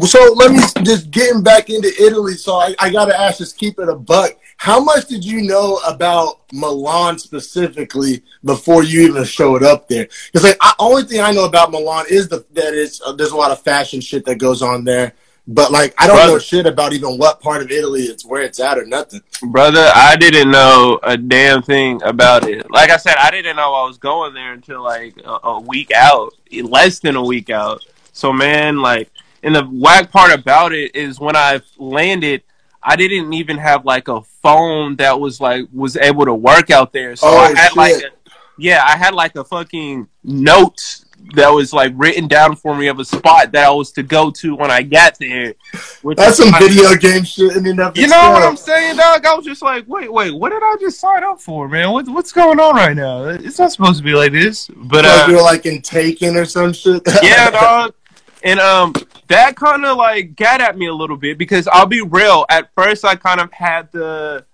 [0.01, 2.35] So let me just getting back into Italy.
[2.35, 4.33] So I, I got to ask, just keep it a buck.
[4.59, 10.09] How much did you know about Milan specifically before you even showed up there?
[10.27, 13.33] Because like, I, only thing I know about Milan is the, that it's uh, there's
[13.33, 15.13] a lot of fashion shit that goes on there.
[15.49, 18.59] But like, I don't know shit about even what part of Italy it's where it's
[18.59, 19.21] at or nothing.
[19.43, 22.69] Brother, I didn't know a damn thing about it.
[22.69, 25.93] Like I said, I didn't know I was going there until like a, a week
[25.93, 27.85] out, less than a week out.
[28.13, 29.11] So man, like,
[29.45, 32.43] and the whack part about it is when I landed,
[32.89, 36.93] I didn't even have like a phone that was like was able to work out
[36.93, 37.17] there.
[37.17, 37.77] So Oh, I had shit.
[37.77, 41.03] like, a, yeah, I had like a fucking note
[41.35, 44.31] that was like written down for me of a spot that I was to go
[44.31, 45.55] to when I got there.
[46.03, 48.97] Which That's some kinda- video game shit in and of you know what I'm saying,
[48.97, 49.27] dog?
[49.27, 51.91] I was just like, wait, wait, what did I just sign up for, man?
[51.91, 53.25] What, what's going on right now?
[53.25, 54.69] It's not supposed to be like this.
[54.77, 57.03] But uh, you're like in Taken or some shit.
[57.23, 57.95] yeah, dog.
[58.47, 58.93] And um,
[59.27, 62.47] that kind of like got at me a little bit because I'll be real.
[62.49, 64.47] At first, I kind of had the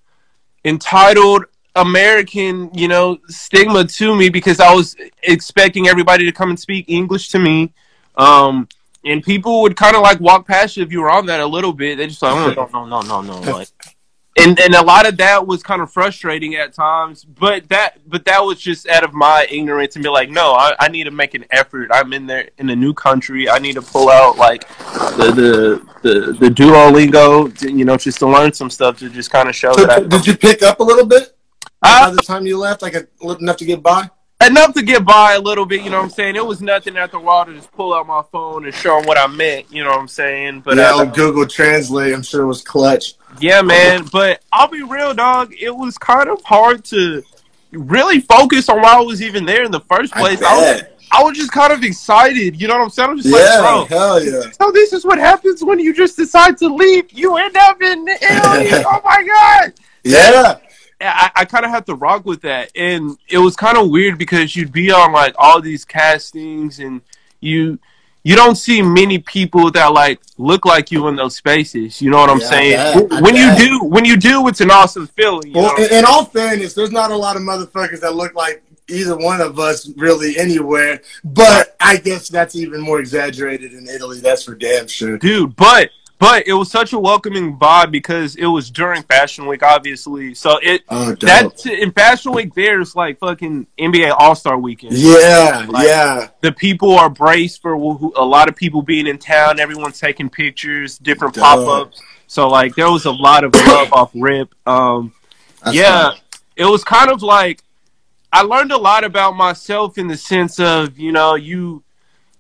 [0.65, 1.45] entitled
[1.77, 6.87] American, you know, stigma to me because I was expecting everybody to come and speak
[6.89, 7.71] English to me.
[8.17, 8.67] Um,
[9.05, 11.47] and people would kind of like walk past you if you were on that a
[11.47, 11.99] little bit.
[11.99, 13.53] They just like, oh, no, no, no, no, no.
[13.53, 13.69] Like,
[14.39, 17.25] and and a lot of that was kind of frustrating at times.
[17.25, 20.75] But that but that was just out of my ignorance and be like, no, I,
[20.81, 21.91] I need to make an effort.
[21.93, 23.49] I'm in there in a new country.
[23.49, 24.67] I need to pull out like
[25.17, 29.31] the the the, the Duolingo, to, you know, just to learn some stuff to just
[29.31, 31.37] kind of show So, that I, did you pick up a little bit
[31.83, 32.83] Uh, by the time you left?
[32.83, 33.07] Like a,
[33.39, 34.11] enough to get by?
[34.47, 35.83] Enough to get by a little bit.
[35.83, 36.37] You know what I'm saying?
[36.37, 39.07] It was nothing after a while to just pull out my phone and show them
[39.07, 39.73] what I meant.
[39.73, 40.61] You know what I'm saying?
[40.61, 43.15] But yeah, uh, Google Translate, I'm sure it was clutch.
[43.41, 44.07] Yeah, man.
[44.13, 45.53] But I'll be real, dog.
[45.59, 47.23] It was kind of hard to
[47.73, 50.43] really focus on why I was even there in the first place.
[50.43, 50.83] I, was.
[51.11, 52.59] I was just kind of excited.
[52.61, 53.11] You know what I'm saying?
[53.11, 53.99] I'm just Yeah, like, bro.
[53.99, 54.51] hell yeah.
[54.59, 57.13] So this is what happens when you just decide to leave.
[57.13, 58.69] You end up in Italy.
[58.87, 59.73] oh my god!
[60.05, 60.57] Yeah.
[61.03, 64.19] I, I kind of had to rock with that, and it was kind of weird
[64.19, 67.01] because you'd be on like all these castings, and
[67.41, 67.79] you
[68.25, 72.01] you don't see many people that like look like you in those spaces.
[72.01, 73.09] You know what I'm Yeah, saying?
[73.11, 75.49] bet, when you do, when you do, it's an awesome feeling.
[75.49, 75.85] You Well, know?
[75.85, 79.41] in, in all fairness, there's not a lot of motherfuckers that look like either one
[79.41, 81.01] of us really anywhere.
[81.25, 84.21] But I guess that's even more exaggerated in Italy.
[84.21, 85.19] That's for damn sure.
[85.19, 85.57] dude.
[85.57, 85.91] But
[86.23, 90.35] but it was such a welcoming vibe because it was during Fashion Week, obviously.
[90.35, 94.93] So it Oh, that in Fashion Week there's like fucking NBA All Star Weekend.
[94.97, 96.29] Yeah, Like- yeah.
[96.41, 99.59] The people are braced for who, a lot of people being in town.
[99.59, 102.01] Everyone's taking pictures, different pop ups.
[102.29, 104.55] So like there was a lot of love off rip.
[104.65, 105.13] Um,
[105.73, 106.19] yeah, fine.
[106.55, 107.65] it was kind of like
[108.33, 111.83] I learned a lot about myself in the sense of you know you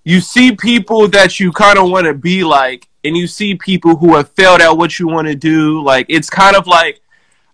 [0.04, 3.96] you see people that you kind of want to be like, and you see people
[3.96, 5.82] who have failed at what you want to do.
[5.82, 7.00] Like it's kind of like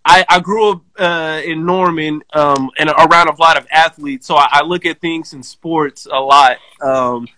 [0.04, 4.36] I, I grew up uh, in Norman um, and around a lot of athletes, so
[4.36, 6.56] I, I look at things in sports a lot.
[6.82, 7.28] Um,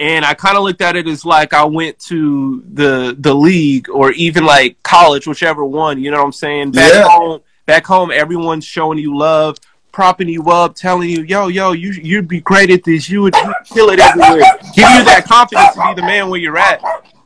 [0.00, 3.88] and I kind of looked at it as like I went to the the league
[3.88, 6.00] or even like college, whichever one.
[6.02, 6.72] You know what I'm saying?
[6.72, 7.08] Back Yeah.
[7.08, 9.56] home, back home, everyone's showing you love,
[9.92, 13.08] propping you up, telling you, "Yo, yo, you you'd be great at this.
[13.08, 14.42] You would kill it everywhere."
[14.74, 16.82] Give you that confidence to be the man where you're at.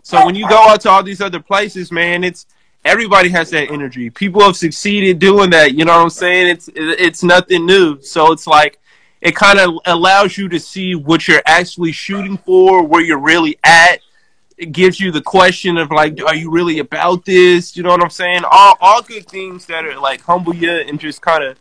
[0.09, 2.47] So when you go out to all these other places, man, it's
[2.83, 4.09] everybody has that energy.
[4.09, 5.75] People have succeeded doing that.
[5.75, 6.49] You know what I'm saying?
[6.49, 8.01] It's it's nothing new.
[8.01, 8.79] So it's like
[9.21, 13.59] it kind of allows you to see what you're actually shooting for, where you're really
[13.65, 14.01] at.
[14.57, 17.77] It gives you the question of like, are you really about this?
[17.77, 18.45] You know what I'm saying?
[18.51, 21.59] All all good things that are like humble you and just kind of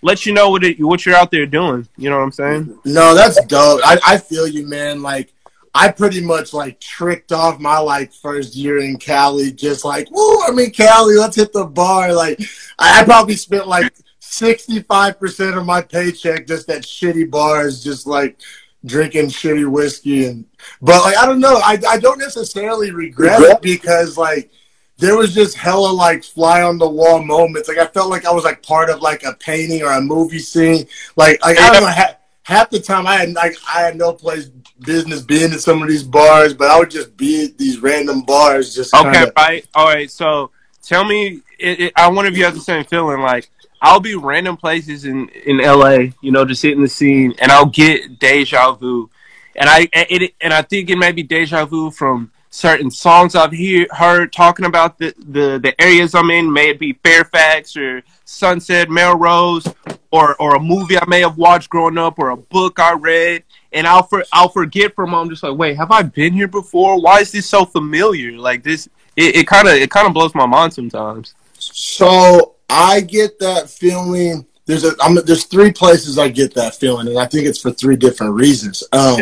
[0.00, 1.86] let you know what it, what you're out there doing.
[1.98, 2.78] You know what I'm saying?
[2.86, 3.82] No, that's dope.
[3.84, 5.02] I, I feel you, man.
[5.02, 5.34] Like,
[5.74, 10.42] I pretty much like tricked off my like first year in Cali, just like, woo,
[10.42, 12.12] I'm in Cali, let's hit the bar.
[12.12, 12.40] Like,
[12.78, 18.40] I, I probably spent like 65% of my paycheck just at shitty bars, just like
[18.84, 20.26] drinking shitty whiskey.
[20.26, 20.44] And,
[20.82, 24.50] but like, I don't know, I, I don't necessarily regret it because like,
[24.98, 27.68] there was just hella like fly on the wall moments.
[27.68, 30.38] Like I felt like I was like part of like a painting or a movie
[30.38, 30.86] scene.
[31.16, 31.88] Like like I don't know.
[31.88, 35.82] Ha- half the time I had like I had no place business being in some
[35.82, 38.74] of these bars, but I would just be at these random bars.
[38.74, 39.66] Just Okay, kinda, right.
[39.74, 40.10] All right.
[40.10, 40.50] So
[40.82, 43.20] tell me, it, it, I wonder if you have the same feeling.
[43.20, 43.50] Like
[43.82, 47.66] I'll be random places in in LA, you know, just hitting the scene, and I'll
[47.66, 49.10] get deja vu,
[49.56, 53.52] and I it, and I think it may be deja vu from certain songs I've
[53.52, 56.52] hear, heard talking about the, the the areas I'm in.
[56.52, 59.66] May it be Fairfax or Sunset, Melrose,
[60.10, 63.44] or or a movie I may have watched growing up, or a book I read.
[63.72, 66.48] And I'll for, I'll forget for a moment, just like, wait, have I been here
[66.48, 67.00] before?
[67.00, 68.36] Why is this so familiar?
[68.36, 71.34] Like this, it kind of it kind of blows my mind sometimes.
[71.58, 74.46] So I get that feeling.
[74.66, 77.70] There's a I'm, there's three places I get that feeling, and I think it's for
[77.70, 78.82] three different reasons.
[78.92, 79.20] Um,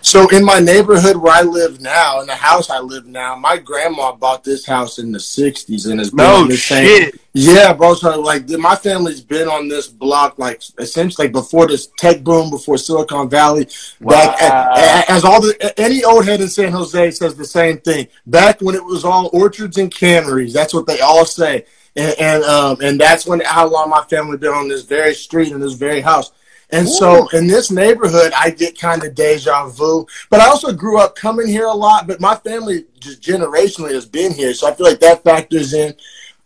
[0.00, 3.58] So in my neighborhood where I live now, in the house I live now, my
[3.58, 6.86] grandma bought this house in the '60s and has been No on the same.
[6.86, 7.20] shit.
[7.34, 7.94] Yeah, bro.
[7.94, 12.78] So like, my family's been on this block like essentially before this tech boom, before
[12.78, 13.66] Silicon Valley.
[14.00, 14.72] Back Wow.
[14.76, 18.06] a- a- as all the any old head in San Jose says the same thing.
[18.26, 21.64] Back when it was all orchards and canneries, that's what they all say.
[21.96, 25.52] And and, um, and that's when how long my family been on this very street
[25.52, 26.30] in this very house.
[26.70, 30.06] And so in this neighborhood, I get kind of deja vu.
[30.28, 32.06] But I also grew up coming here a lot.
[32.06, 35.94] But my family just generationally has been here, so I feel like that factors in.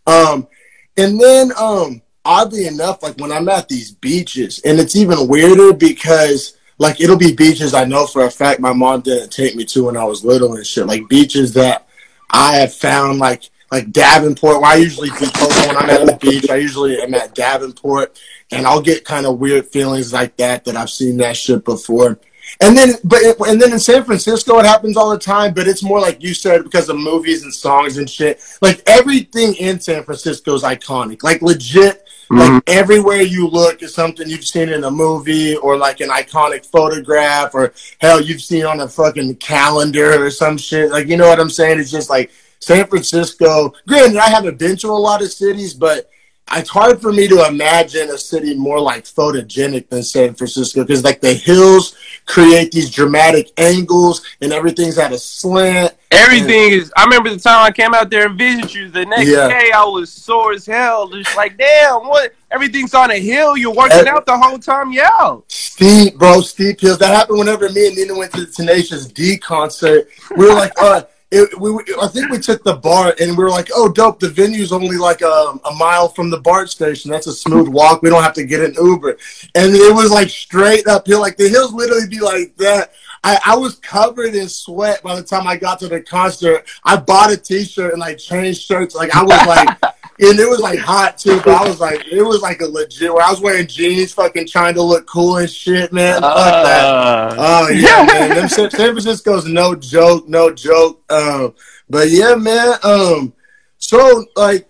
[0.07, 0.47] Um,
[0.95, 5.73] and then, um, oddly enough, like when I'm at these beaches, and it's even weirder
[5.73, 9.65] because like it'll be beaches I know for a fact my mom didn't take me
[9.65, 10.87] to when I was little and shit.
[10.87, 11.87] Like beaches that
[12.29, 16.47] I have found like like Davenport, where I usually do when I'm at the beach.
[16.47, 20.77] I usually am at Davenport, and I'll get kind of weird feelings like that that
[20.77, 22.19] I've seen that shit before.
[22.61, 25.55] And then, but and then in San Francisco, it happens all the time.
[25.55, 28.43] But it's more like you said because of movies and songs and shit.
[28.61, 31.23] Like everything in San Francisco is iconic.
[31.23, 32.57] Like legit, like mm-hmm.
[32.67, 37.55] everywhere you look is something you've seen in a movie or like an iconic photograph
[37.55, 40.91] or hell you've seen on a fucking calendar or some shit.
[40.91, 41.79] Like you know what I'm saying?
[41.79, 42.29] It's just like
[42.63, 43.73] San Francisco.
[43.87, 46.09] Granted, I haven't been to a lot of cities, but
[46.55, 51.03] it's hard for me to imagine a city more like photogenic than San Francisco because
[51.03, 51.95] like the hills
[52.25, 55.93] create these dramatic angles and everything's at a slant.
[56.11, 56.91] Everything is.
[56.95, 58.89] I remember the time I came out there and visited you.
[58.89, 59.47] The next Yeah.
[59.47, 61.07] day, I was sore as hell.
[61.07, 62.33] Just like, damn, what?
[62.51, 63.57] Everything's on a hill.
[63.57, 64.91] You're working Every- out the whole time.
[64.91, 65.37] Yeah.
[65.47, 66.99] Steep, bro, steep hills.
[66.99, 70.07] That happened whenever me and Nina went to the Tenacious D concert.
[70.37, 71.01] We were like, uh,
[71.33, 74.19] it, we, I think we took the BART and we were like, oh, dope.
[74.19, 77.09] The venue's only like a, a mile from the BART station.
[77.09, 78.03] That's a smooth walk.
[78.03, 79.17] We don't have to get an Uber.
[79.55, 81.19] And it was like straight uphill.
[81.19, 82.93] Like the hills literally be like that.
[83.23, 86.67] I, I was covered in sweat by the time I got to the concert.
[86.83, 88.95] I bought a T-shirt and like changed shirts.
[88.95, 91.37] Like I was like, and it was like hot too.
[91.43, 93.13] But I was like, it was like a legit.
[93.13, 96.21] Where I was wearing jeans, fucking trying to look cool and shit, man.
[96.21, 97.35] Fuck Uh, that.
[97.37, 98.29] Oh yeah, man.
[98.35, 101.01] Them San San Francisco's no joke, no joke.
[101.11, 101.53] Um,
[101.89, 102.75] but yeah, man.
[102.83, 103.33] Um,
[103.77, 104.69] so like,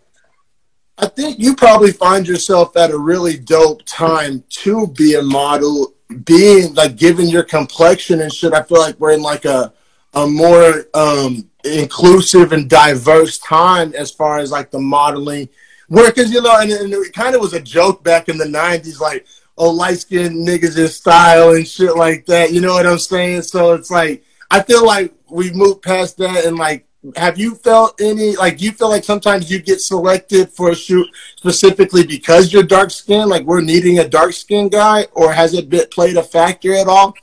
[0.97, 5.93] I think you probably find yourself at a really dope time to be a model,
[6.23, 8.53] being like given your complexion and shit.
[8.53, 9.73] I feel like we're in like a
[10.13, 15.49] a more um inclusive and diverse time as far as like the modeling.
[15.89, 18.45] Work because you know and, and it kind of was a joke back in the
[18.45, 19.25] 90s like
[19.57, 22.51] oh light skinned niggas in style and shit like that.
[22.51, 23.43] You know what i'm saying?
[23.43, 27.99] So it's like i feel like we've moved past that and like have you felt
[27.99, 32.63] any like you feel like sometimes you get selected for a shoot specifically because you're
[32.63, 33.29] dark skinned?
[33.29, 35.07] Like we're needing a dark skinned guy?
[35.11, 37.13] Or has it been played a factor at all?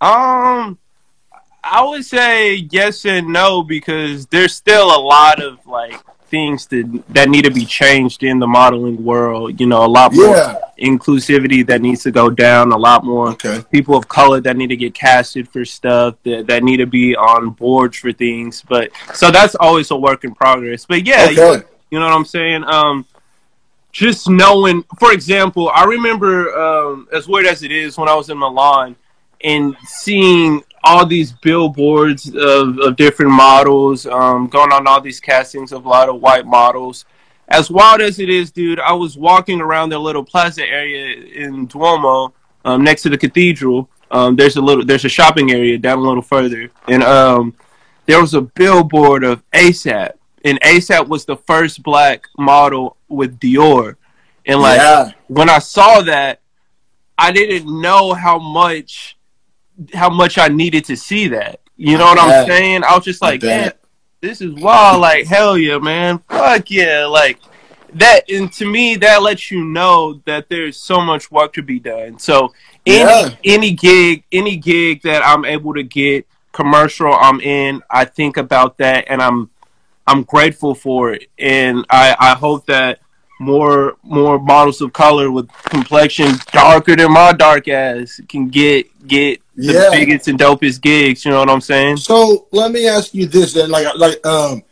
[0.00, 0.78] Um,
[1.64, 7.02] I would say yes and no because there's still a lot of like things that
[7.10, 9.60] that need to be changed in the modeling world.
[9.60, 12.72] You know, a lot more yeah inclusivity that needs to go down.
[12.72, 16.46] A lot more okay people of color that need to get casted for stuff that
[16.46, 18.62] that need to be on boards for things.
[18.68, 20.86] But so that's always a work in progress.
[20.86, 22.64] But yeah, you, you know what I'm saying.
[22.64, 23.06] Um,
[23.92, 28.28] just knowing, for example, I remember um, as weird as it is when I was
[28.28, 28.96] in Milan
[29.42, 35.72] and seeing all these billboards of, of different models, um, going on all these castings
[35.72, 37.04] of a lot of white models.
[37.48, 41.66] As wild as it is, dude, I was walking around the little plaza area in
[41.66, 42.32] Duomo,
[42.64, 43.88] um, next to the cathedral.
[44.10, 47.54] Um, there's a little, there's a shopping area down a little further, and um,
[48.06, 50.12] there was a billboard of ASAP,
[50.44, 53.96] and ASAP was the first black model with Dior,
[54.46, 56.40] and like yeah when I saw that,
[57.16, 59.13] I didn't know how much
[59.92, 61.60] how much I needed to see that.
[61.76, 62.84] You know what I'm saying?
[62.84, 63.72] I was just like, man,
[64.20, 65.00] this is wild.
[65.00, 66.18] Like, hell yeah, man.
[66.28, 67.06] Fuck yeah.
[67.06, 67.40] Like
[67.94, 71.78] that and to me that lets you know that there's so much work to be
[71.78, 72.18] done.
[72.18, 72.52] So
[72.86, 73.34] any Yeah.
[73.44, 78.78] any gig, any gig that I'm able to get commercial I'm in, I think about
[78.78, 79.50] that and I'm
[80.06, 81.28] I'm grateful for it.
[81.38, 83.00] And I, I hope that
[83.40, 89.40] more more models of color with complexion darker than my dark ass can get get
[89.56, 89.90] Yeah.
[89.90, 91.24] biggest and dopest gigs.
[91.24, 91.98] You know what I'm saying?
[91.98, 94.62] So let me ask you this then, like, like, um,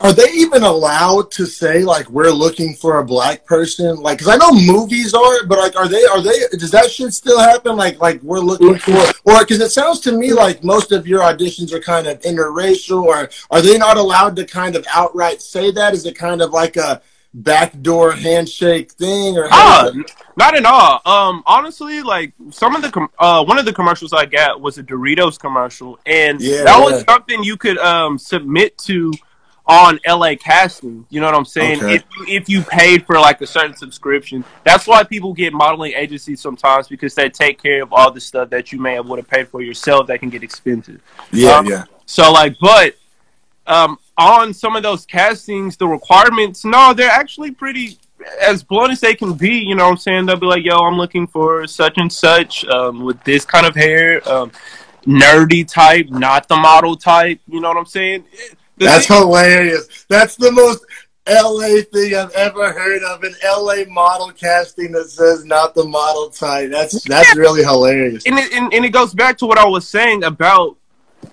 [0.00, 3.96] are they even allowed to say like we're looking for a black person?
[3.96, 6.02] Like, because I know movies are, but like, are they?
[6.04, 6.56] Are they?
[6.56, 7.76] Does that shit still happen?
[7.76, 11.20] Like, like we're looking for, or because it sounds to me like most of your
[11.20, 15.70] auditions are kind of interracial, or are they not allowed to kind of outright say
[15.72, 15.92] that?
[15.92, 17.02] Is it kind of like a
[17.34, 20.04] backdoor handshake thing, or Ah, n-
[20.36, 21.00] not at all.
[21.04, 24.78] Um, honestly, like some of the com- uh, one of the commercials I got was
[24.78, 29.12] a Doritos commercial, and Yeah, that was something you could um submit to
[29.66, 31.06] on LA casting.
[31.10, 31.78] You know what I'm saying?
[31.78, 31.94] Okay.
[31.96, 35.92] If you, if you paid for like a certain subscription, that's why people get modeling
[35.94, 39.20] agencies sometimes because they take care of all the stuff that you may have would
[39.20, 41.00] have paid for yourself that can get expensive.
[41.30, 42.96] yeah, um, yeah, So like, but
[43.68, 47.98] um, on some of those castings, the requirements, no, they're actually pretty
[48.40, 49.58] as blunt as they can be.
[49.58, 50.26] You know what I'm saying?
[50.26, 53.74] They'll be like, yo, I'm looking for such and such um, with this kind of
[53.74, 54.52] hair, um,
[55.06, 57.40] nerdy type, not the model type.
[57.48, 58.24] You know what I'm saying?
[58.76, 60.04] The That's thing- hilarious.
[60.08, 60.84] That's the most
[61.26, 63.22] LA thing I've ever heard of.
[63.22, 66.70] An LA model casting that says not the model type.
[66.70, 68.24] That's that's really hilarious.
[68.26, 70.76] and it, and, and it goes back to what I was saying about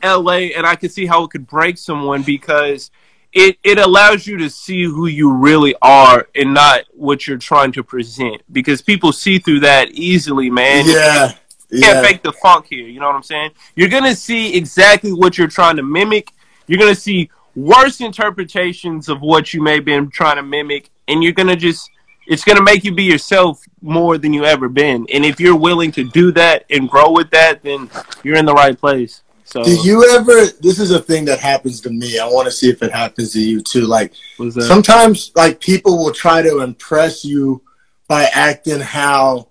[0.03, 2.91] LA, and I could see how it could break someone because
[3.33, 7.71] it it allows you to see who you really are and not what you're trying
[7.73, 10.85] to present because people see through that easily, man.
[10.87, 11.33] Yeah.
[11.69, 12.01] You can't Yeah.
[12.01, 12.87] fake the funk here.
[12.87, 13.51] You know what I'm saying?
[13.75, 16.31] You're gonna see exactly what you're trying to mimic.
[16.67, 21.23] You're gonna see worse interpretations of what you may have been trying to mimic, and
[21.23, 21.89] you're gonna just
[22.27, 25.07] it's gonna make you be yourself more than you ever been.
[25.13, 27.89] And if you're willing to do that and grow with that, then
[28.23, 29.21] you're in the right place.
[29.47, 32.19] So Do you ever this is a thing that happens to me.
[32.19, 33.85] I want to see if it happens to you too.
[33.85, 34.13] Like
[34.59, 37.61] sometimes like people will try to impress you
[38.09, 39.47] by acting how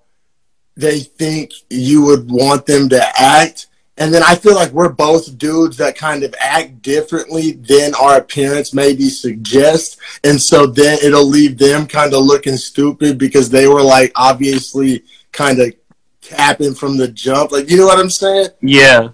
[0.76, 5.38] they think you would want them to act and then i feel like we're both
[5.38, 11.24] dudes that kind of act differently than our appearance maybe suggests and so then it'll
[11.24, 15.72] leave them kind of looking stupid because they were like obviously kind of
[16.20, 19.08] capping from the jump like you know what i'm saying yeah.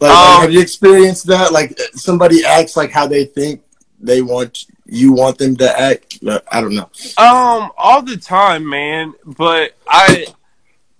[0.00, 3.62] Like, Um, like, have you experienced that like somebody acts like how they think
[4.00, 6.18] they want you want them to act
[6.52, 9.12] i don't know Um, all the time, man.
[9.26, 10.26] But I,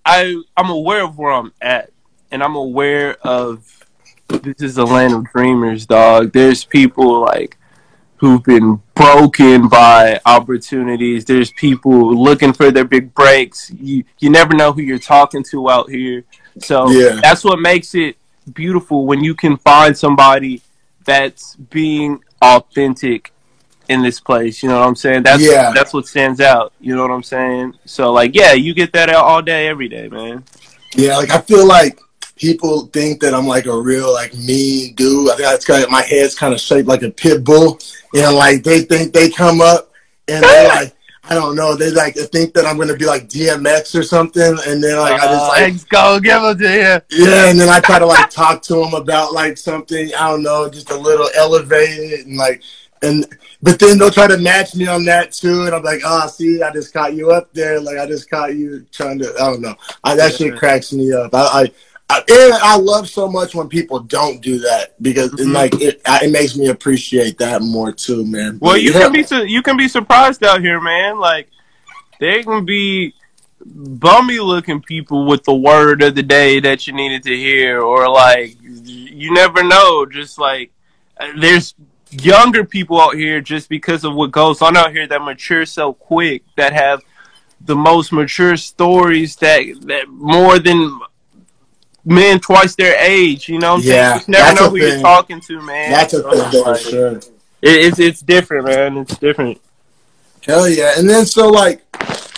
[0.04, 1.90] I, I'm aware of where I'm at,
[2.30, 3.64] and I'm aware of
[4.28, 6.32] this is a land of dreamers, dog.
[6.32, 7.56] There's people like
[8.16, 11.24] who've been broken by opportunities.
[11.24, 13.70] There's people looking for their big breaks.
[13.70, 16.24] You you never know who you're talking to out here.
[16.58, 17.20] So Yeah.
[17.22, 18.16] that's what makes it
[18.48, 20.62] beautiful when you can find somebody
[21.04, 23.32] that's being authentic
[23.88, 24.62] in this place.
[24.62, 25.22] You know what I'm saying?
[25.22, 25.72] That's Yeah.
[25.74, 26.72] that's what stands out.
[26.80, 27.74] You know what I'm saying?
[27.84, 30.44] So like yeah, you get that out all day, every day, man.
[30.94, 32.00] Yeah, like I feel like
[32.36, 35.30] people think that I'm like a real like mean dude.
[35.30, 37.78] I think it's kind of, my head's kind of shaped like a pit bull,
[38.14, 39.90] and like they think they come up
[40.28, 40.94] and they like
[41.30, 44.82] I don't know they like think that I'm gonna be like DMX or something, and
[44.82, 46.64] then like I just uh, like let's go give it to
[47.10, 47.24] you.
[47.26, 50.42] yeah, and then I try to like talk to them about like something I don't
[50.42, 52.62] know, just a little elevated and like
[53.02, 53.26] and
[53.62, 56.62] but then they'll try to match me on that too, and I'm like, oh, see,
[56.62, 59.60] I just caught you up there, like I just caught you trying to, I don't
[59.60, 59.74] know,
[60.04, 60.58] I, that shit Yeah.
[60.58, 61.34] cracks me up.
[61.34, 61.72] I, I,
[62.10, 65.52] I and I love so much when people don't do that because it, Mhm.
[65.52, 68.58] like it, it makes me appreciate that more too, man.
[68.60, 69.00] Well, But, you yeah.
[69.02, 71.18] can be su- you can be surprised out here, man.
[71.18, 71.48] Like
[72.18, 73.14] they can be
[73.64, 78.08] bummy looking people with the word of the day that you needed to hear, or
[78.08, 80.06] like you never know.
[80.06, 80.70] Just like
[81.36, 81.74] there's
[82.10, 85.92] younger people out here just because of what goes on out here that mature so
[85.92, 87.02] quick that have
[87.66, 90.98] the most mature stories that that more than
[92.04, 93.48] men twice their age.
[93.48, 93.94] You know, what I'm saying?
[93.94, 95.90] Yeah, you never know who you're talking to, man.
[95.90, 97.16] That's a So, thing for like, sure.
[97.16, 97.26] it,
[97.62, 98.98] it's it's different, man.
[98.98, 99.60] It's different.
[100.44, 100.92] Hell yeah.
[100.96, 101.82] And then so like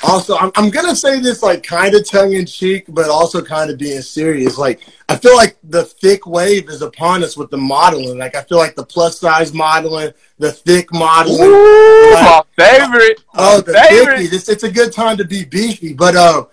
[0.02, 3.70] also I'm I'm gonna say this like kind of tongue in cheek, but also kind
[3.70, 4.58] of being serious.
[4.58, 8.18] Like I feel like the thick wave is upon us with the modeling.
[8.18, 11.42] Like I feel like the plus size modeling, the thick modeling.
[11.50, 13.20] Ooh, my favorite.
[13.34, 14.16] Oh, My the favorite.
[14.18, 14.36] beefy.
[14.36, 15.92] It's, it's a good time to be beefy.
[15.92, 16.46] But uh,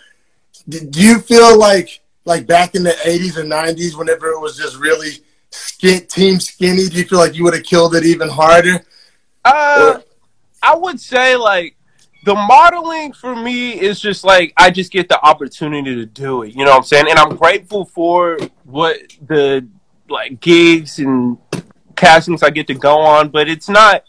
[0.67, 4.77] do you feel like like back in the '80s and '90s, whenever it was just
[4.77, 5.11] really
[5.49, 8.83] skin, team skinny, do you feel like you would have killed it even harder?
[9.45, 9.99] Uh,
[10.61, 11.77] I would say like
[12.25, 16.53] the modeling for me is just like I just get the opportunity to do it.
[16.53, 17.05] You know what I'm saying?
[17.09, 19.65] And I'm grateful for what the
[20.09, 21.37] like gigs and
[21.95, 24.03] castings I get to go on, but it's not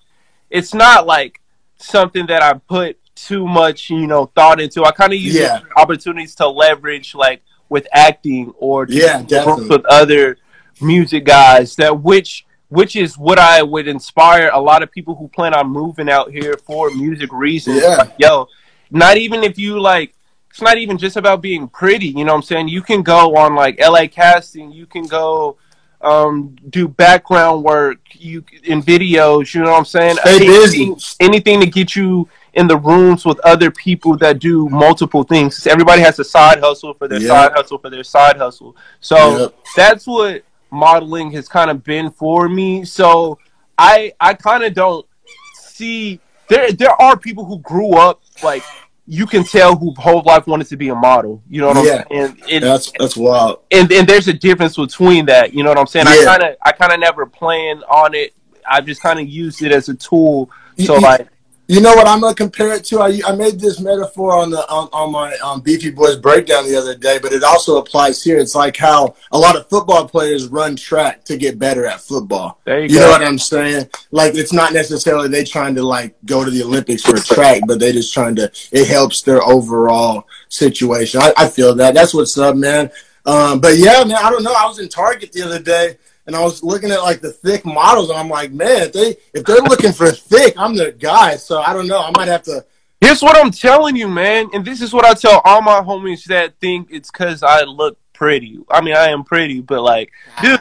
[0.51, 1.41] it's not like
[1.77, 4.85] something that I put too much, you know, thought into.
[4.85, 5.61] I kind of use Yeah.
[5.77, 9.23] opportunities to leverage like with acting or Yeah,
[9.69, 10.39] with other
[10.81, 15.29] music guys that which which is what I would inspire a lot of people who
[15.29, 17.83] plan on moving out here for music reasons.
[17.83, 17.97] Yeah.
[17.97, 18.47] Like, yo,
[18.91, 20.15] not even if you like
[20.51, 22.69] it's not even just about being pretty, you know what I'm saying?
[22.69, 25.57] You can go on like LA casting, you can go
[26.01, 30.17] um do background work, you in videos, you know what I'm saying?
[30.17, 30.83] Stay busy.
[30.83, 32.29] anything, anything to get you
[32.59, 35.67] in the rooms with other people that do multiple things.
[35.67, 37.29] Everybody has a side hustle for their Yeah.
[37.29, 38.77] side hustle for their side hustle.
[39.01, 42.85] So that's what modeling has kind of been for me.
[42.85, 43.39] So
[43.79, 45.07] I I kind of don't
[45.55, 48.63] see there there are people who grew up like
[49.11, 51.41] you can tell who whole life wanted to be a model.
[51.49, 52.05] You know what Yeah.
[52.11, 52.43] I'm saying?
[52.51, 53.61] And, That's that's wild.
[53.71, 55.55] and and there's a difference between that.
[55.55, 56.07] You know what I'm saying?
[56.09, 58.35] I kind of I kind of never planned on it.
[58.71, 60.51] I just kind of used it as a tool.
[60.85, 61.27] So like
[61.71, 63.01] You know what I'm gonna compare it to?
[63.01, 66.75] I, I made this metaphor on the on, on my um, Beefy Boys breakdown the
[66.75, 68.39] other day, but it also applies here.
[68.39, 72.59] It's like how a lot of football players run track to get better at football.
[72.65, 73.91] there you, You know what I'm saying?
[74.13, 77.79] Like it's not necessarily they trying to like go to the Olympics for track, but
[77.79, 78.51] they just trying to.
[78.73, 81.21] It helps their overall situation.
[81.21, 81.93] I, I feel that.
[81.93, 82.91] That's what's up, man.
[83.27, 84.17] Um, but yeah, man.
[84.17, 84.55] I don't know.
[84.57, 85.99] I was in Target the other day.
[86.29, 89.17] And I was looking at like the thick models, and I'm like, man, if they
[89.33, 91.37] if they're looking for thick, I'm the guy.
[91.37, 92.03] So I don't know.
[92.03, 92.67] I might have to.
[93.01, 96.25] Here's what I'm telling you, man, and this is what I tell all my homies
[96.25, 98.59] that think it's because I look pretty.
[98.71, 100.13] I mean, I am pretty, but like,
[100.43, 100.61] dude,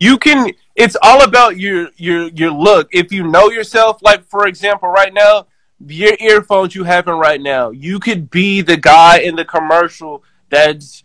[0.00, 0.50] you can.
[0.74, 2.88] It's all about your your your look.
[2.90, 5.46] If you know yourself, like for example, right now,
[5.86, 11.03] your earphones you having right now, you could be the guy in the commercial that's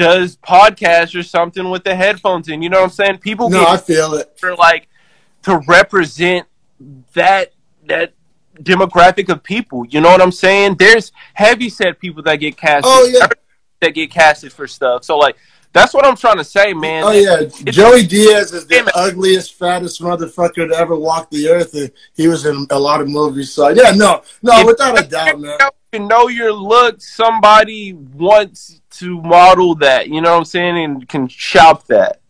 [0.00, 2.62] does podcasts or something with the headphones in.
[2.62, 3.18] You know what I'm saying?
[3.18, 4.32] People No, I feel it.
[4.38, 4.88] for like
[5.42, 6.46] to represent
[7.12, 7.52] that
[7.86, 8.14] that
[8.62, 9.84] demographic of people.
[9.86, 10.76] You know what I'm saying?
[10.78, 12.84] There's heavy set people that get casted.
[12.86, 13.26] Oh yeah,
[13.80, 15.04] that get casted for stuff.
[15.04, 15.36] So like
[15.72, 17.04] that's what I'm trying to say, man.
[17.04, 17.40] oh yeah.
[17.42, 22.26] It's- Joey Diaz is the ugliest, fattest motherfucker to ever walk the earth, and he
[22.26, 23.52] was in a lot of movies.
[23.52, 25.58] So yeah, no, no, without a doubt, man.
[25.92, 27.00] You know your look.
[27.00, 30.08] Somebody wants to model that.
[30.08, 32.20] You know what I'm saying, and can shop that.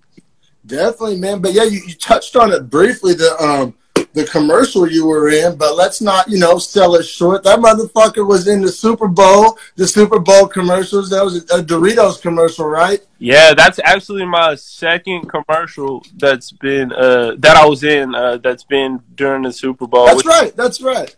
[0.66, 1.40] Definitely, man.
[1.40, 3.14] But yeah, you, you touched on it briefly.
[3.14, 3.74] The um,
[4.12, 7.44] the commercial you were in, but let's not, you know, sell it short.
[7.44, 11.10] That motherfucker was in the Super Bowl, the Super Bowl commercials.
[11.10, 13.00] That was a Doritos commercial, right?
[13.18, 18.64] Yeah, that's actually my second commercial that's been uh that I was in uh that's
[18.64, 20.06] been during the Super Bowl.
[20.06, 20.56] That's right.
[20.56, 21.14] That's right.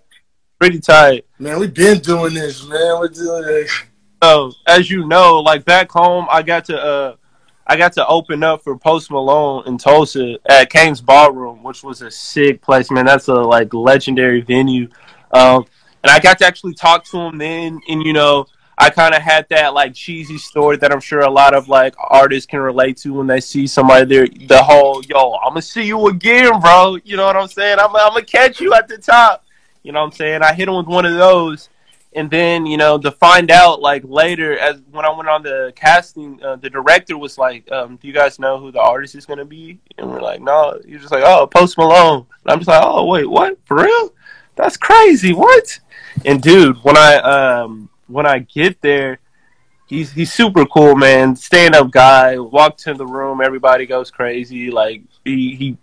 [0.58, 1.26] Pretty tight.
[1.38, 2.98] Man, we've been doing this, man.
[3.00, 3.82] We're doing this.
[4.22, 7.16] So, as you know, like back home, I got to uh
[7.66, 12.02] I got to open up for Post Malone in Tulsa at Cain's Ballroom, which was
[12.02, 13.04] a sick place, man.
[13.04, 14.88] That's a like legendary venue.
[15.32, 15.64] Um,
[16.04, 18.46] and I got to actually talk to him then, and you know,
[18.78, 21.94] I kind of had that like cheesy story that I'm sure a lot of like
[21.98, 24.26] artists can relate to when they see somebody there.
[24.26, 26.96] The whole yo, I'm gonna see you again, bro.
[27.04, 27.80] You know what I'm saying?
[27.80, 29.44] I'm, I'm gonna catch you at the top.
[29.82, 30.42] You know what I'm saying?
[30.42, 31.68] I hit him with one of those,
[32.14, 35.72] and then you know to find out like later as when I went on the
[35.74, 39.26] casting, uh, the director was like, um, "Do you guys know who the artist is
[39.26, 42.68] gonna be?" And we're like, "No." He's just like, "Oh, Post Malone." And I'm just
[42.68, 43.58] like, "Oh, wait, what?
[43.64, 44.14] For real?
[44.56, 45.32] That's crazy.
[45.32, 45.78] What?"
[46.24, 49.18] And dude, when I um when I get there,
[49.86, 51.36] he's he's super cool, man.
[51.36, 52.38] Stand up guy.
[52.38, 54.70] Walk in the room, everybody goes crazy.
[54.70, 55.76] Like he he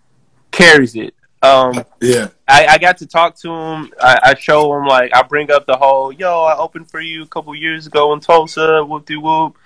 [0.50, 1.14] carries it.
[1.42, 3.92] Um, yeah, I, I got to talk to him.
[4.00, 6.42] I, I show him like I bring up the whole yo.
[6.44, 8.84] I opened for you a couple years ago in Tulsa.
[8.84, 9.56] Whoop de whoop.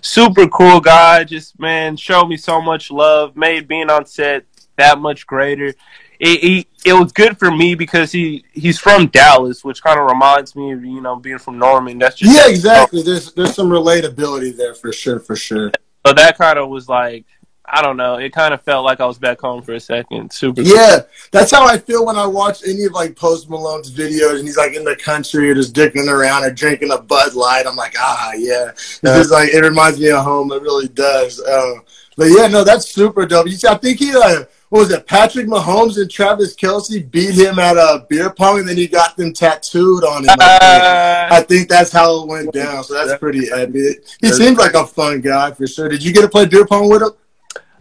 [0.00, 1.24] Super cool guy.
[1.24, 3.36] Just man, showed me so much love.
[3.36, 4.44] Made being on set
[4.76, 5.74] that much greater.
[6.20, 10.06] It, it, it was good for me because he he's from Dallas, which kind of
[10.06, 11.98] reminds me of you know being from Norman.
[11.98, 13.02] That's just yeah, exactly.
[13.02, 15.72] There's there's some relatability there for sure, for sure.
[16.06, 17.24] So that kind of was like
[17.66, 18.16] I don't know.
[18.16, 20.32] It kind of felt like I was back home for a second.
[20.32, 20.60] Super.
[20.60, 21.00] Yeah,
[21.30, 24.58] that's how I feel when I watch any of like Post Malone's videos, and he's
[24.58, 27.66] like in the country or just dicking around or drinking a Bud Light.
[27.66, 28.70] I'm like, ah, yeah.
[28.70, 30.52] It's just like it reminds me of home.
[30.52, 31.40] It really does.
[31.40, 31.76] Uh,
[32.16, 33.46] but yeah, no, that's super dope.
[33.46, 35.06] You see, I think he, uh, what was it?
[35.06, 39.16] Patrick Mahomes and Travis Kelce beat him at a beer pong, and then he got
[39.16, 40.30] them tattooed on him.
[40.30, 42.84] I think, Uh, I think that's how it went down.
[42.84, 44.04] So that's pretty epic.
[44.20, 45.88] He seems like a fun guy for sure.
[45.88, 47.10] Did you get to play beer pong with him?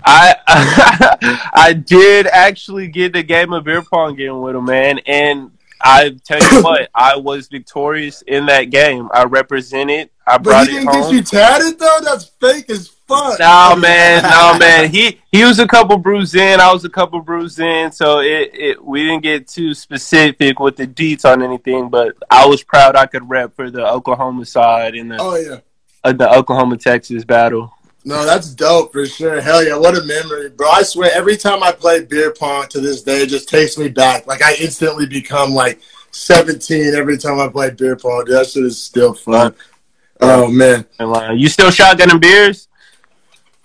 [0.06, 5.52] I I did actually get the game of beer pong game with him, man, and
[5.82, 9.10] I tell you what, I was victorious in that game.
[9.14, 10.10] I represented.
[10.26, 11.14] I brought But he didn't get home.
[11.16, 11.98] you tatted though.
[12.02, 13.38] That's fake as fuck.
[13.40, 14.90] No man, no man.
[14.90, 16.62] He he was a couple bruised in.
[16.62, 17.92] I was a couple bruised in.
[17.92, 21.90] So it, it we didn't get too specific with the deets on anything.
[21.90, 25.60] But I was proud I could rep for the Oklahoma side in the Oh yeah.
[26.06, 27.74] uh, the Oklahoma Texas battle.
[28.06, 29.40] No, that's dope for sure.
[29.40, 30.70] Hell yeah, what a memory, bro!
[30.70, 33.88] I swear, every time I play beer pong to this day, it just takes me
[33.88, 34.28] back.
[34.28, 35.80] Like I instantly become like
[36.12, 38.26] seventeen every time I play beer pong.
[38.26, 39.56] Dude, that shit is still fun.
[40.20, 42.68] Oh man, uh, you still shotgunning beers?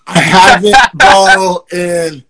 [0.07, 2.23] I haven't, bro, and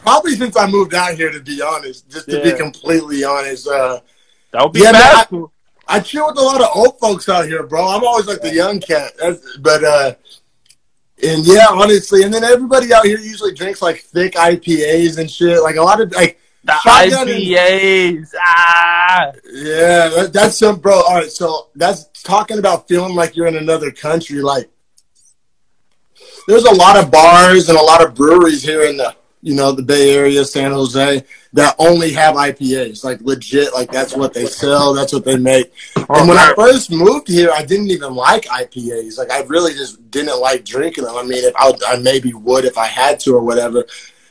[0.00, 1.30] probably since I moved out here.
[1.30, 4.00] To be honest, just to be completely honest, uh,
[4.52, 5.28] That would be Yeah, bad.
[5.88, 7.86] I chill with a lot of old folks out here, bro.
[7.88, 10.14] I'm always like the young cat, That's, but uh,
[11.22, 15.62] and yeah, honestly, and then everybody out here usually drinks like thick IPAs and shit.
[15.62, 18.28] Like a lot of like The shotgun and- IPAs.
[18.38, 19.32] Ah.
[19.52, 20.94] Yeah, that, that's some bro.
[21.02, 24.40] All right, so that's talking about feeling like you're in another country.
[24.42, 24.68] Like,
[26.48, 29.72] there's a lot of bars and a lot of breweries here in the you know
[29.72, 33.04] the Bay Area, San Jose, that only have IPAs.
[33.04, 34.94] Like legit, like that's what they sell.
[34.94, 35.72] That's what they make.
[35.96, 39.18] And when I first moved here, I didn't even like IPAs.
[39.18, 41.16] Like I really just didn't like drinking them.
[41.16, 43.84] I mean, if I, I maybe would if I had to or whatever.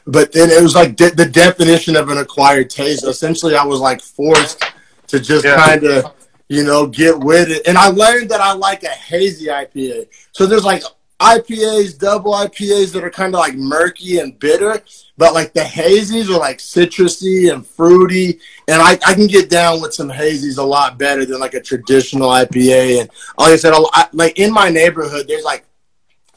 [0.08, 3.06] But then it was like de- the definition of an acquired taste.
[3.06, 4.64] Essentially, I was like forced
[5.08, 5.58] to just Yeah.
[5.58, 6.14] kind of,
[6.48, 7.68] you know, get with it.
[7.68, 10.08] And I learned that I like a hazy IPA.
[10.32, 10.84] So there's like
[11.22, 14.82] IPAs, double IPAs that are kind of like murky and bitter,
[15.18, 18.40] but like the hazies are like citrusy and fruity.
[18.68, 21.62] And I, I can get down with some hazies a lot better than like a
[21.62, 23.02] traditional IPA.
[23.02, 25.66] And like I said, I, like in my neighborhood, there's like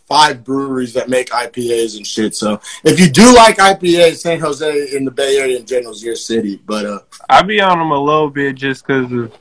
[0.07, 2.35] five breweries that make IPAs and shit.
[2.35, 6.05] So if you do like IPAs, San Jose in the Bay Area in general is
[6.05, 6.61] your city.
[6.67, 6.99] But uh,
[7.31, 9.33] I be on them a little bit just because it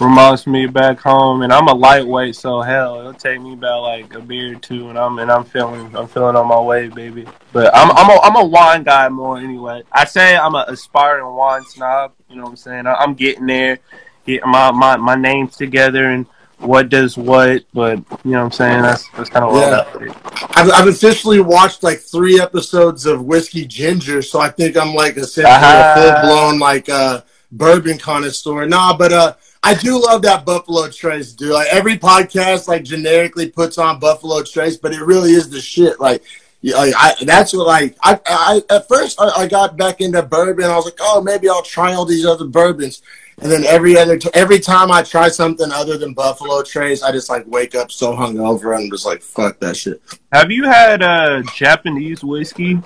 [0.00, 4.14] reminds me back home, and I'm a lightweight, so hell, it'll take me about like
[4.14, 7.26] a beer or two, and I'm and I'm feeling I'm feeling on my way, baby.
[7.52, 9.82] But I'm I'm a I'm a wine guy more anyway.
[9.92, 12.12] I say I'm an aspiring wine snob.
[12.28, 12.86] You know what I'm saying?
[12.86, 13.78] I, I'm getting there,
[14.26, 16.26] get my my my names together and.
[16.62, 18.82] What does what, but you know what I'm saying?
[18.82, 19.62] That's that's kind of what
[19.98, 20.12] Yeah.
[20.56, 25.16] I've, I've officially watched like three episodes of Whiskey Ginger, so I think I'm like
[25.16, 25.94] essentially Ah.
[25.96, 27.22] a full blown like uh,
[27.52, 28.66] bourbon connoisseur.
[28.66, 31.52] Nah, but uh, I do love that Buffalo Trace, dude.
[31.52, 36.00] Like every podcast like generically puts on Buffalo Trace, but it really is the shit.
[36.00, 36.22] Like
[36.60, 40.22] Yeah, like, I, that's what like I, I at first I, I, got back into
[40.22, 40.64] bourbon.
[40.64, 43.02] I was like, oh, maybe I'll try all these other bourbons.
[43.42, 47.10] And then every other t- every time I try something other than Buffalo Trace, I
[47.10, 50.02] just like wake up so hungover and I'm just like, fuck that shit.
[50.32, 52.78] Have you had uh, Japanese whiskey?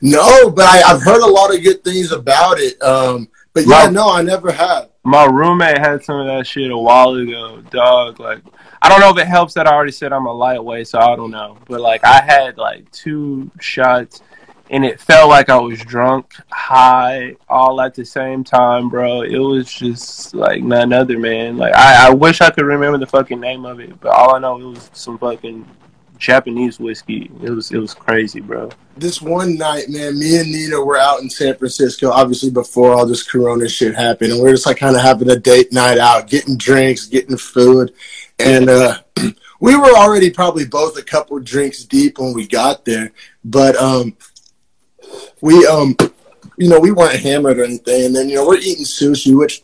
[0.00, 2.80] No, but I, have heard a lot of good things about it.
[2.82, 4.90] Um, but yeah, my, no, I never have.
[5.04, 8.20] My roommate had some of that shit a while ago, dog.
[8.20, 8.42] Like
[8.80, 11.16] I don't know if it helps that I already said I'm a lightweight, so I
[11.16, 11.58] don't know.
[11.68, 14.22] But like I had like two shots
[14.72, 19.20] and it felt like I was drunk, high, all at the same time, bro.
[19.20, 21.58] It was just like none other, man.
[21.58, 24.38] Like I, I wish I could remember the fucking name of it, but all I
[24.38, 25.68] know it was some fucking
[26.22, 27.30] Japanese whiskey.
[27.42, 28.70] It was it was crazy, bro.
[28.96, 33.06] This one night, man, me and Nina were out in San Francisco, obviously before all
[33.06, 35.98] this Corona shit happened, and we are just like kind of having a date night
[35.98, 37.92] out, getting drinks, getting food,
[38.38, 38.98] and uh,
[39.60, 43.10] we were already probably both a couple drinks deep when we got there,
[43.44, 44.16] but um,
[45.40, 45.96] we um,
[46.56, 49.62] you know, we weren't hammered or anything, and then you know we're eating sushi, which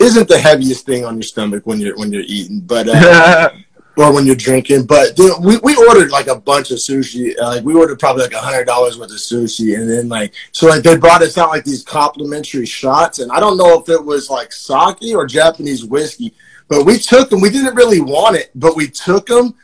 [0.00, 3.50] isn't the heaviest thing on your stomach when you're when you're eating, but uh,
[3.96, 4.86] or when you're drinking.
[4.86, 7.34] But dude, we we ordered like a bunch of sushi.
[7.40, 10.34] Uh, like we ordered probably like a hundred dollars worth of sushi, and then like
[10.52, 13.88] so like they brought us out like these complimentary shots, and I don't know if
[13.88, 16.34] it was like sake or Japanese whiskey,
[16.68, 17.40] but we took them.
[17.40, 19.54] We didn't really want it, but we took them.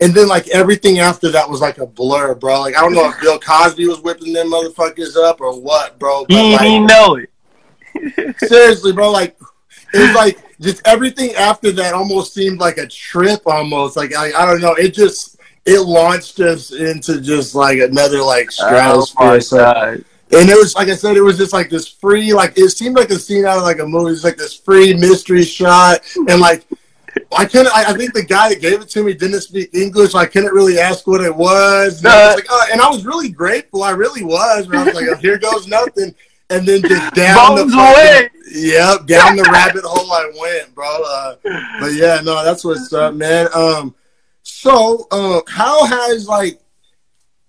[0.00, 2.60] And then like everything after that was like a blur, bro.
[2.60, 6.24] Like I don't know if Bill Cosby was whipping them motherfuckers up or what, bro.
[6.28, 8.38] But, he, like, he know it.
[8.38, 9.12] seriously, bro.
[9.12, 9.36] Like
[9.92, 13.42] it was like just everything after that almost seemed like a trip.
[13.46, 14.74] Almost like I, I don't know.
[14.74, 19.72] It just it launched us into just like another like oh, stratosphere.
[19.76, 19.96] Oh
[20.34, 22.96] and it was like I said, it was just like this free, like it seemed
[22.96, 24.12] like a scene out of like a movie.
[24.12, 26.64] It's like this free mystery shot, and like
[27.36, 27.72] I couldn't.
[27.74, 30.12] I, I, think the guy that gave it to me didn't speak English.
[30.12, 31.98] So I couldn't really ask what it was.
[31.98, 33.82] And, I was like, oh, and I was really grateful.
[33.82, 34.66] I really was.
[34.66, 36.14] But I was like, oh, here goes nothing.
[36.52, 40.86] And then just down Bones the fucking, yep, down the rabbit hole I went, bro.
[40.86, 41.36] Uh,
[41.80, 43.48] but yeah, no, that's what's up, man.
[43.54, 43.94] Um,
[44.42, 46.62] so uh, how has like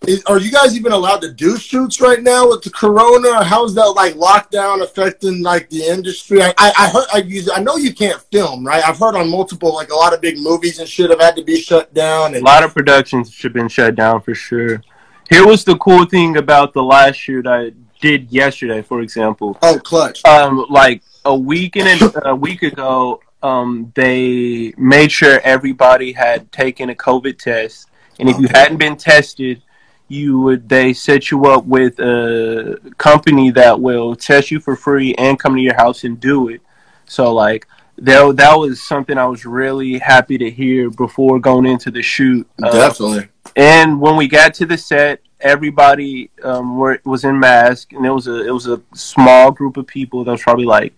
[0.07, 3.43] is, are you guys even allowed to do shoots right now with the corona?
[3.43, 6.41] How's that like lockdown affecting like the industry?
[6.41, 8.83] I, I, I heard I use I know you can't film, right?
[8.83, 11.43] I've heard on multiple like a lot of big movies and shit have had to
[11.43, 12.35] be shut down.
[12.35, 14.81] And- a lot of productions should have been shut down for sure.
[15.29, 17.71] Here was the cool thing about the last shoot I
[18.03, 19.57] did yesterday, for example.
[19.61, 20.23] Oh, clutch!
[20.25, 26.89] Um, like a week and a week ago, um, they made sure everybody had taken
[26.89, 27.89] a COVID test,
[28.19, 28.41] and if okay.
[28.43, 29.61] you hadn't been tested
[30.09, 35.15] you would they set you up with a company that will test you for free
[35.15, 36.61] and come to your house and do it.
[37.05, 37.65] So like
[37.97, 42.47] that that was something I was really happy to hear before going into the shoot.
[42.61, 43.29] Uh, Definitely.
[43.55, 48.09] and when we got to the set, everybody um, were, was in mask, and it
[48.09, 50.23] was a it was a small group of people.
[50.23, 50.93] That was probably like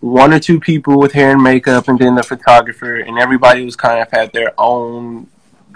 [0.00, 3.76] one or two people with hair and makeup, and then the photographer, and everybody was
[3.76, 5.28] kind of had their own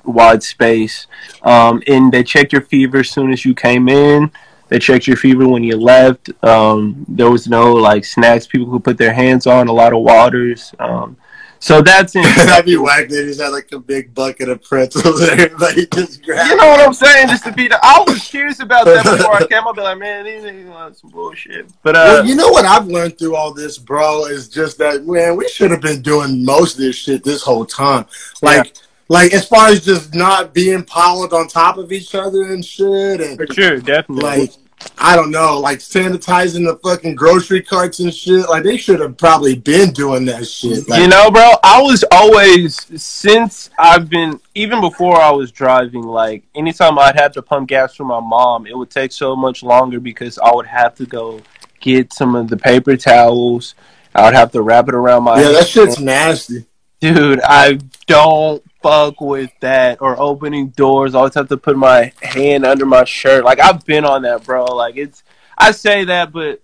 [0.05, 1.07] wide space.
[1.43, 4.31] Um, and they checked your fever as soon as you came in.
[4.69, 6.31] They checked your fever when you left.
[6.45, 9.69] Um, there was no like snacks people could put their hands on.
[9.69, 10.75] A lot of waters.
[10.79, 11.17] Um,
[11.59, 12.23] so that's in.
[12.37, 13.09] That'd be whack.
[13.09, 16.51] They just had like a big bucket of pretzels and everybody just grabbed.
[16.51, 17.29] You know what I'm saying?
[17.29, 17.69] Just to be.
[17.69, 19.63] The, I was curious about that before I came.
[19.65, 21.67] I'll be like, man, these niggas want some bullshit.
[21.83, 25.07] But uh, well, you know what I've learned through all this, bro, is just that
[25.07, 28.07] man, we should have been doing most of this shit this whole time.
[28.43, 28.67] Like.
[28.67, 32.65] Yeah like as far as just not being piled on top of each other and
[32.65, 33.21] shit.
[33.21, 34.23] And For sure, definitely.
[34.23, 34.51] Like
[34.99, 38.49] I don't know, like sanitizing the fucking grocery carts and shit.
[38.49, 40.89] Like they should have probably been doing that shit.
[40.89, 46.03] Like, you know, bro, I was always since I've been even before I was driving.
[46.03, 49.63] Like anytime I'd have to pump gas for my mom, it would take so much
[49.63, 51.41] longer because I would have to go
[51.81, 53.75] get some of the paper towels.
[54.15, 55.41] I would have to wrap it around my.
[55.41, 56.65] Yeah, that shit's nasty.
[57.01, 61.15] Dude, I don't fuck with that or opening doors.
[61.15, 63.45] I always have to put my hand under my shirt.
[63.45, 64.65] Like I've been on that, bro.
[64.67, 65.25] Like it's
[65.59, 66.63] I say that, but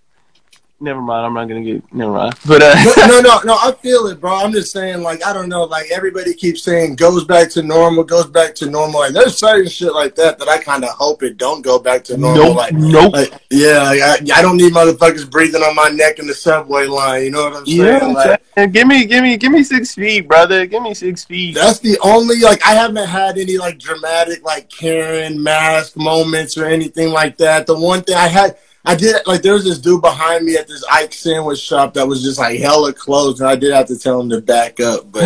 [0.82, 1.26] never mind.
[1.26, 2.34] I'm not gonna get never mind.
[2.46, 2.74] But uh,
[3.06, 4.34] no, no, no, I feel it, bro.
[4.34, 5.64] I'm just saying, like, I don't know.
[5.64, 9.04] Like everybody keeps saying, goes back to normal, goes back to normal.
[9.04, 12.04] And there's certain shit like that that I kind of hope it don't go back
[12.04, 12.44] to normal.
[12.44, 13.12] Nope, like, nope.
[13.12, 16.86] Like, yeah, like, I, I don't need motherfuckers breathing on my neck in the subway
[16.86, 17.24] line.
[17.24, 17.80] You know what I'm saying?
[17.80, 20.66] Yeah, like, give me, give me, give me six feet, brother.
[20.66, 21.54] Give me six feet.
[21.54, 26.66] That's the only like I haven't had any like dramatic like Karen mask moments or
[26.66, 27.66] anything like that.
[27.66, 30.66] The one thing I had I did like there was this dude behind me at
[30.66, 33.98] this Ike sandwich shop that was just like hella closed, and I did have to
[33.98, 35.12] tell him to back up.
[35.12, 35.22] But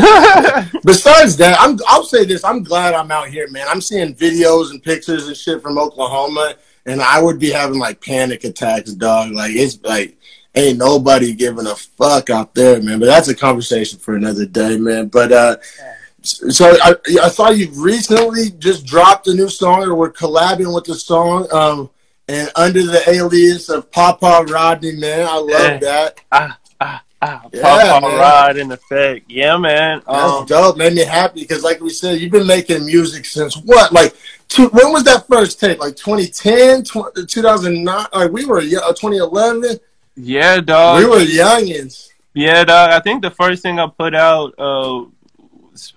[0.84, 3.66] besides that, I'm I'll say this: I'm glad I'm out here, man.
[3.68, 6.54] I'm seeing videos and pictures and shit from Oklahoma,
[6.84, 9.32] and I would be having like panic attacks, dog.
[9.32, 10.18] Like it's like
[10.54, 12.98] ain't nobody giving a fuck out there, man.
[12.98, 15.08] But that's a conversation for another day, man.
[15.08, 15.56] But uh.
[16.22, 20.82] So I, I saw you recently just dropped a new song, or were collabing with
[20.82, 21.46] the song.
[21.52, 21.88] Um,
[22.28, 25.26] and under the alias of Papa Rodney, man.
[25.28, 25.78] I love Yeah.
[25.78, 26.20] that.
[26.32, 27.42] ah, ah, ah.
[27.52, 28.18] Yeah, Papa man.
[28.18, 29.26] Rod in effect.
[29.30, 30.02] Yeah, man.
[30.06, 30.76] That's Um, dope.
[30.76, 33.92] Made me happy because, like we said, you've been making music since what?
[33.92, 34.14] Like,
[34.48, 35.78] two, when was that first tape?
[35.78, 38.06] Like 2010, tw- 2009?
[38.12, 39.78] Like, we were uh, 2011.
[40.16, 40.98] yeah, dog.
[40.98, 42.08] we were youngins.
[42.34, 42.90] Yeah, dog.
[42.90, 45.02] I think the first thing I put out, uh,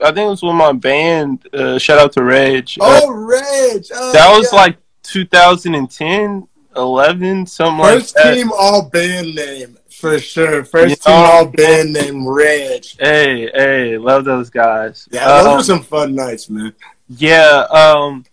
[0.02, 1.46] I think it was with my band.
[1.54, 2.70] Uh, shout out to Reg.
[2.80, 3.86] Uh, Oh, Reg.
[3.94, 4.60] Oh, that was yeah.
[4.60, 4.78] like
[5.12, 8.34] 2010, 11, something first like that.
[8.36, 10.64] team all band name for sure.
[10.64, 12.86] First You team know- all band name Reg.
[13.00, 15.08] Hey, hey, love those guys.
[15.12, 16.74] Yeah, those Um, were some fun nights, man.
[17.10, 17.66] yeah.
[17.72, 18.26] Um,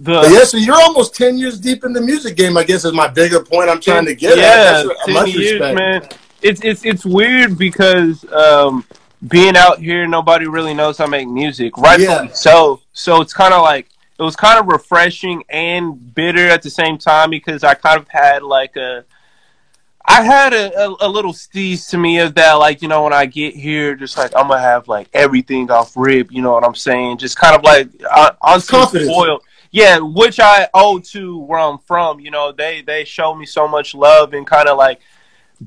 [0.00, 2.56] the But yeah, so you're almost ten years deep in the music game.
[2.58, 3.70] I guess is my bigger point.
[3.70, 5.06] I'm trying to get yeah, at.
[5.06, 5.74] Ten years, respect.
[5.78, 6.08] man.
[6.42, 8.84] It's it's it's weird because um,
[9.26, 11.76] being out here, nobody really knows I make music.
[11.78, 11.98] Right.
[12.00, 12.28] Yeah.
[12.32, 12.80] so.
[12.92, 13.88] So it's kind of like
[14.18, 18.08] it was kind of refreshing and bitter at the same time because I kind of
[18.08, 19.04] had like a.
[20.10, 23.12] I had a, a, a little steez to me of that, like, you know, when
[23.12, 26.52] I get here, just like, I'm going to have, like, everything off rip, you know
[26.52, 27.18] what I'm saying?
[27.18, 29.10] Just kind of like, uh, on some Confidence.
[29.10, 29.42] spoiled.
[29.70, 32.20] Yeah, which I owe to where I'm from.
[32.20, 35.00] You know, they they showed me so much love and kind of like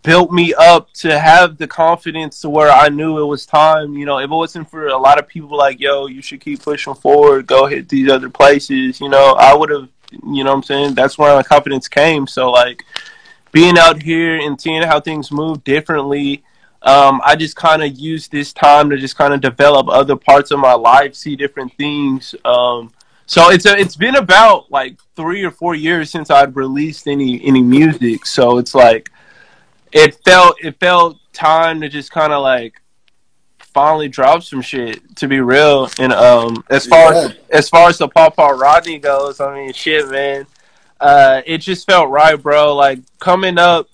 [0.03, 3.93] built me up to have the confidence to where I knew it was time.
[3.93, 6.61] You know, if it wasn't for a lot of people like, yo, you should keep
[6.61, 9.01] pushing forward, go hit these other places.
[9.01, 9.89] You know, I would have.
[10.25, 10.93] You know I'm saying?
[10.93, 12.27] That's where my confidence came.
[12.27, 12.83] So like
[13.51, 16.43] being out here and seeing how things move differently.
[16.81, 20.51] Um, I just kind of used this time to just kind of develop other parts
[20.51, 22.33] of my life, see different things.
[22.43, 22.91] Um,
[23.25, 27.41] so it's a, it's been about like three or four years since I'd released any
[27.45, 28.25] any music.
[28.25, 29.10] So it's like
[29.91, 32.81] it felt it felt time to just kind of like
[33.59, 35.15] finally drop some shit.
[35.17, 37.27] To be real, and um, as far Yeah.
[37.51, 40.45] as far as the paw paw Rodney goes, I mean, shit, man.
[40.99, 42.75] Uh, it just felt right, bro.
[42.75, 43.87] Like coming up,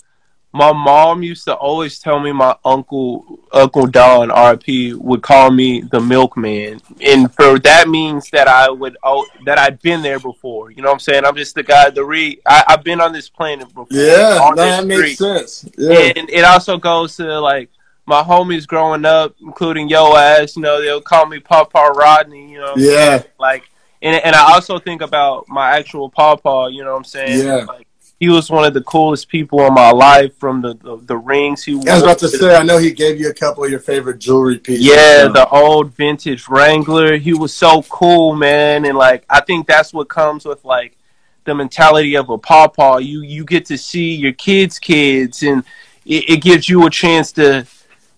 [0.53, 5.81] my mom used to always tell me my uncle Uncle Don RP would call me
[5.81, 10.71] the milkman, and for that means that I would oh, that I'd been there before.
[10.71, 11.25] You know what I'm saying?
[11.25, 11.89] I'm just the guy.
[11.89, 13.87] The re I, I've been on this planet before.
[13.91, 15.17] Yeah, that makes street.
[15.17, 15.69] sense.
[15.77, 17.69] Yeah, And it also goes to like
[18.05, 20.55] my homies growing up, including yo ass.
[20.55, 22.51] You know, they'll call me Papa Rodney.
[22.51, 23.63] You know, yeah, like
[24.01, 27.45] and and I also think about my actual papa, you know what I'm saying?
[27.45, 27.65] Yeah.
[27.65, 27.86] Like
[28.20, 31.63] he was one of the coolest people in my life from the the, the rings
[31.63, 32.55] he I was about to say.
[32.55, 34.86] I know he gave you a couple of your favorite jewelry pieces.
[34.86, 37.18] yeah, so- the old vintage Wrangler.
[37.18, 40.97] He was so cool, man, and like I think that's what comes with like
[41.45, 42.97] the mentality of a pawpaw.
[42.97, 45.63] You you get to see your kids' kids, and
[46.05, 47.65] it, it gives you a chance to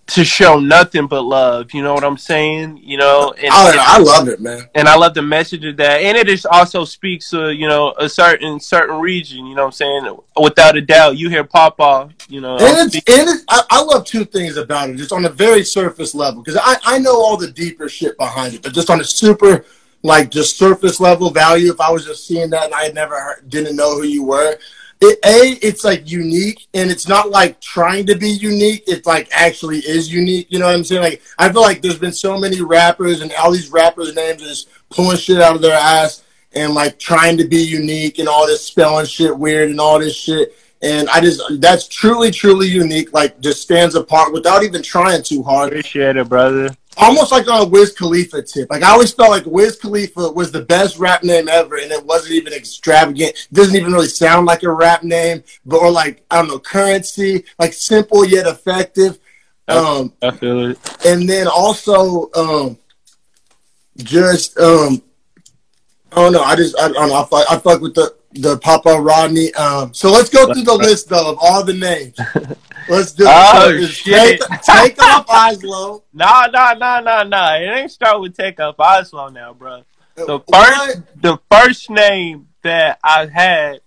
[0.10, 1.74] to show nothing but love.
[1.74, 2.82] You know what I'm saying?
[2.84, 4.68] You know, and, I, I love it, man.
[4.76, 6.02] and I love the message of that.
[6.02, 9.82] And it just also speaks to, you know, a certain certain region, you know what
[9.82, 10.18] I'm saying?
[10.42, 11.18] Without a doubt.
[11.18, 12.58] You hear Papa, you know.
[12.58, 15.64] And it's, and it, I, I love two things about it, just on a very
[15.64, 19.00] surface level, because I, I know all the deeper shit behind it, but just on
[19.02, 19.66] a super,
[20.04, 23.20] like, just surface level value, if I was just seeing that and I had never
[23.20, 24.58] heard, didn't know who you were,
[25.02, 29.30] it, A, it's like unique, and it's not like trying to be unique, it's like
[29.32, 31.02] actually is unique, you know what I'm saying?
[31.02, 34.70] Like, I feel like there's been so many rappers, and all these rappers' names just
[34.90, 36.24] pulling shit out of their ass
[36.54, 40.16] and like trying to be unique and all this spelling shit weird and all this
[40.16, 40.56] shit.
[40.82, 43.14] And I just that's truly, truly unique.
[43.14, 45.70] Like just stands apart without even trying too hard.
[45.70, 46.76] Appreciate it, brother.
[47.02, 48.70] Almost like on a Wiz Khalifa tip.
[48.70, 52.06] Like I always felt like Wiz Khalifa was the best rap name ever, and it
[52.06, 53.32] wasn't even extravagant.
[53.32, 56.60] It doesn't even really sound like a rap name, but or like I don't know,
[56.60, 59.18] Curren$y, like simple yet effective.
[59.70, 61.06] Um, I feel it.
[61.06, 62.78] and then also um
[63.98, 65.02] just um
[66.12, 66.44] I don't know.
[66.44, 67.16] I just I, I don't know.
[67.16, 69.54] I fuck, I fuck with the the Papa Rodney.
[69.56, 72.18] Um, so let's go through the list though of all the names.
[72.88, 73.30] Let's do it.
[73.32, 74.42] Oh, So shit.
[74.42, 76.04] Take, take off Oslo.
[76.14, 77.56] Nah, nah, nah, nah, nah.
[77.58, 79.84] It ain't start with Take Up Oslo now, bro.
[80.16, 80.88] The What?
[80.88, 83.82] first the first name that I had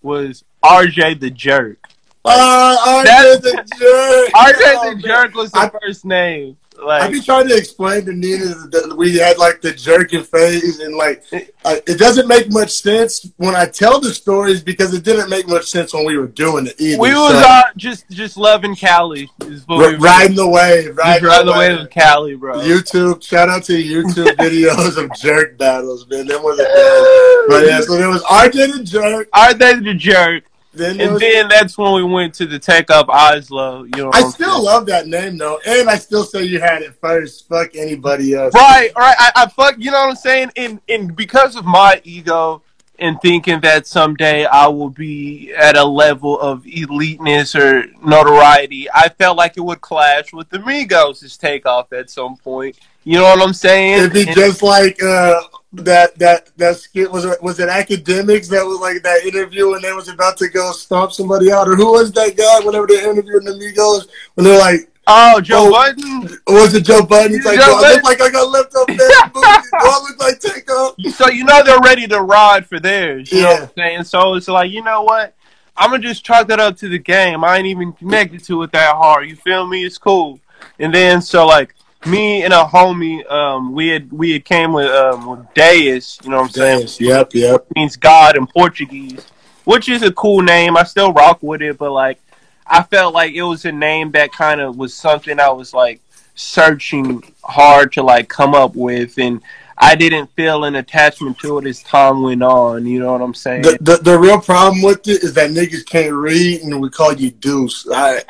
[0.00, 1.78] was RJ the Jerk.
[2.24, 4.32] Uh, RJ the jerk.
[4.32, 5.00] RJ Oh, the man.
[5.02, 6.56] Jerk was the I- first name.
[6.78, 10.80] Like, I be trying to explain to Nina that we had like the jerking phase,
[10.80, 11.24] and like
[11.64, 15.48] uh, it doesn't make much sense when I tell the stories because it didn't make
[15.48, 17.00] much sense when we were doing it either.
[17.00, 19.30] We was so, uh, just just loving Cali,
[19.68, 22.58] r- riding the wave, riding, riding the wave of Cali, bro.
[22.58, 26.26] YouTube, shout out to YouTube videos of jerk battles, man.
[26.26, 26.58] That was
[27.48, 27.48] best.
[27.48, 30.44] But yeah, so there was RJ the jerk, RJ the jerk.
[30.76, 33.84] Then and was, then that's when we went to the Take Up Oslo.
[33.84, 36.94] You know, I still love that name though, and I still say you had it
[37.00, 37.48] first.
[37.48, 38.54] Fuck anybody else.
[38.54, 39.16] Right, right.
[39.18, 39.76] I, I fuck.
[39.78, 40.50] You know what I'm saying?
[40.56, 42.62] And and because of my ego
[42.98, 49.08] and thinking that someday I will be at a level of eliteness or notoriety, I
[49.08, 52.78] felt like it would clash with the Migos' takeoff at some point.
[53.04, 53.98] You know what I'm saying?
[53.98, 55.40] It'd be and, just like uh,
[55.84, 59.84] that that that skit was it was it Akademiks that was like that interview and
[59.84, 63.02] they was about to go stomp somebody out or who was that guy whenever they
[63.02, 66.38] interviewed the Migos when they're like Oh, Joe oh, Budden?
[66.48, 67.34] Was it Joe Budden?
[67.34, 68.96] He's like, Joe I look like I got left up there.
[68.98, 70.96] Do I look like Takeoff?
[71.14, 73.30] So you know they're ready to ride for theirs.
[73.30, 73.44] You yeah.
[73.44, 74.04] know what I'm saying?
[74.04, 75.32] So it's like, you know what?
[75.76, 77.44] I'm gonna just chalk that up to the game.
[77.44, 79.28] I ain't even connected to it that hard.
[79.28, 79.84] You feel me?
[79.84, 80.40] It's cool.
[80.80, 81.75] And then so like
[82.06, 86.30] me and a homie, um, we had we had came with um with Deus, you
[86.30, 87.10] know what I'm Deus, saying?
[87.10, 87.66] Yep, yep.
[87.70, 89.26] It means God in Portuguese,
[89.64, 90.76] which is a cool name.
[90.76, 92.20] I still rock with it, but like
[92.66, 96.00] I felt like it was a name that kind of was something I was like
[96.34, 99.40] searching hard to like come up with and
[99.78, 102.86] I didn't feel an attachment to it as time went on.
[102.86, 103.62] You know what I'm saying?
[103.62, 107.12] The, the, the real problem with it is that niggas can't read, and we call
[107.12, 107.86] you Deuce.
[107.92, 108.22] I, yeah,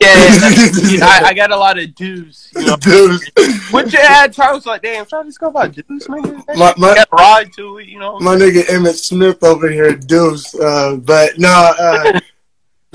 [0.00, 2.50] I, I, got a lot of Deuce.
[2.56, 2.76] You know?
[2.76, 3.30] Deuce.
[3.72, 6.42] Which had times like, damn, just go about Deuce, man.
[6.56, 8.18] My, my, got ride to it, you know.
[8.20, 10.54] My nigga Emmitt Smith over here, Deuce.
[10.54, 12.20] Uh, but no, uh,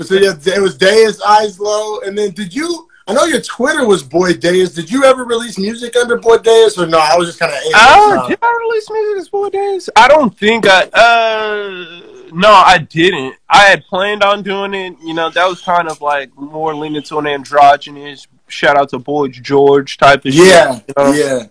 [0.00, 1.20] so yeah, it was Deus
[1.60, 2.88] Low, and then did you?
[3.06, 4.74] I know your Twitter was Boy Deus.
[4.74, 6.98] Did you ever release music under Boy Deus or no?
[6.98, 7.58] I was just kind of.
[7.74, 9.90] Oh, did I release music as Boy Deus?
[9.96, 10.82] I don't think I.
[10.84, 13.34] Uh, no, I didn't.
[13.48, 14.96] I had planned on doing it.
[15.02, 18.26] You know, that was kind of like more leaning to an androgynous.
[18.46, 20.84] Shout out to Boy George type of yeah, shit.
[20.88, 21.12] You know?
[21.12, 21.46] Yeah,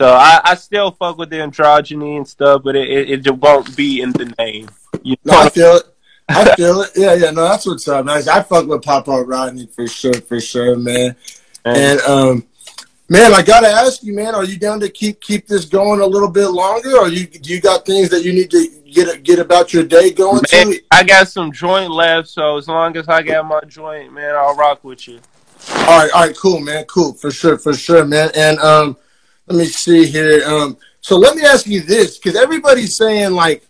[0.00, 3.76] So I, I still fuck with the androgyny and stuff, but it, it, it won't
[3.76, 4.70] be in the name.
[5.02, 5.32] You know?
[5.32, 5.95] No, I feel it.
[6.28, 6.90] I feel it.
[6.96, 7.30] Yeah, yeah.
[7.30, 8.04] No, that's what's up.
[8.04, 8.26] Nice.
[8.26, 11.14] I fuck with Papa Rodney for sure, for sure, man.
[11.64, 12.46] And um,
[13.08, 16.06] man, I gotta ask you, man, are you down to keep keep this going a
[16.06, 19.38] little bit longer, or you do you got things that you need to get get
[19.38, 20.80] about your day going man, to?
[20.90, 24.56] I got some joint left, so as long as I got my joint, man, I'll
[24.56, 25.20] rock with you.
[25.70, 28.30] All right, all right, cool, man, cool, for sure, for sure, man.
[28.36, 28.96] And um,
[29.46, 30.44] let me see here.
[30.44, 33.66] Um, so let me ask you this, because everybody's saying like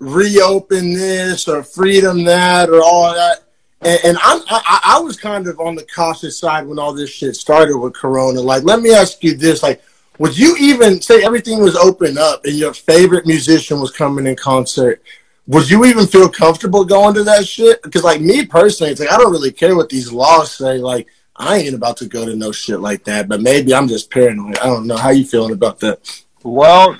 [0.00, 3.44] reopen this or freedom that or all that.
[3.82, 7.36] And, and I, I was kind of on the cautious side when all this shit
[7.36, 8.40] started with Corona.
[8.40, 9.82] Like, let me ask you this: like,
[10.18, 14.36] would you even say everything was open up and your favorite musician was coming in
[14.36, 15.02] concert?
[15.46, 17.82] Would you even feel comfortable going to that shit?
[17.82, 20.78] Because, like me personally, it's like I don't really care what these laws say.
[20.78, 23.28] Like, I ain't about to go to no shit like that.
[23.28, 24.58] But maybe I'm just paranoid.
[24.58, 24.96] I don't know.
[24.96, 26.22] How you feeling about that?
[26.42, 26.98] Well,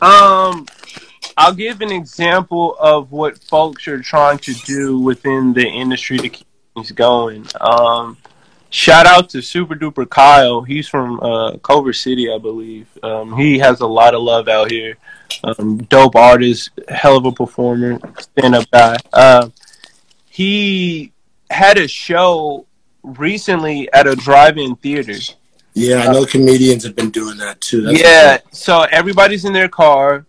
[0.00, 0.66] um,
[1.36, 6.28] I'll give an example of what folks are trying to do within the industry to
[6.28, 7.46] keep things going.
[7.60, 8.16] Um,
[8.70, 10.62] shout out to Super Duper Kyle.
[10.62, 12.86] He's from uh, Culver City, I believe.
[13.02, 14.96] Um, he has a lot of love out here.
[15.44, 18.96] Um, dope artist, hell of a performer, stand up guy.
[19.12, 19.50] Uh,
[20.30, 21.12] he
[21.50, 22.66] had a show
[23.02, 25.18] recently at a drive-in theater.
[25.74, 27.82] Yeah, I know comedians have been doing that too.
[27.82, 30.24] That's yeah, so everybody's in their car.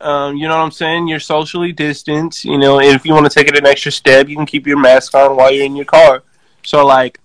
[0.00, 1.08] Um, you know what I'm saying?
[1.08, 2.44] You're socially distanced.
[2.44, 4.78] You know, if you want to take it an extra step, you can keep your
[4.78, 6.22] mask on while you're in your car.
[6.62, 7.20] So, like,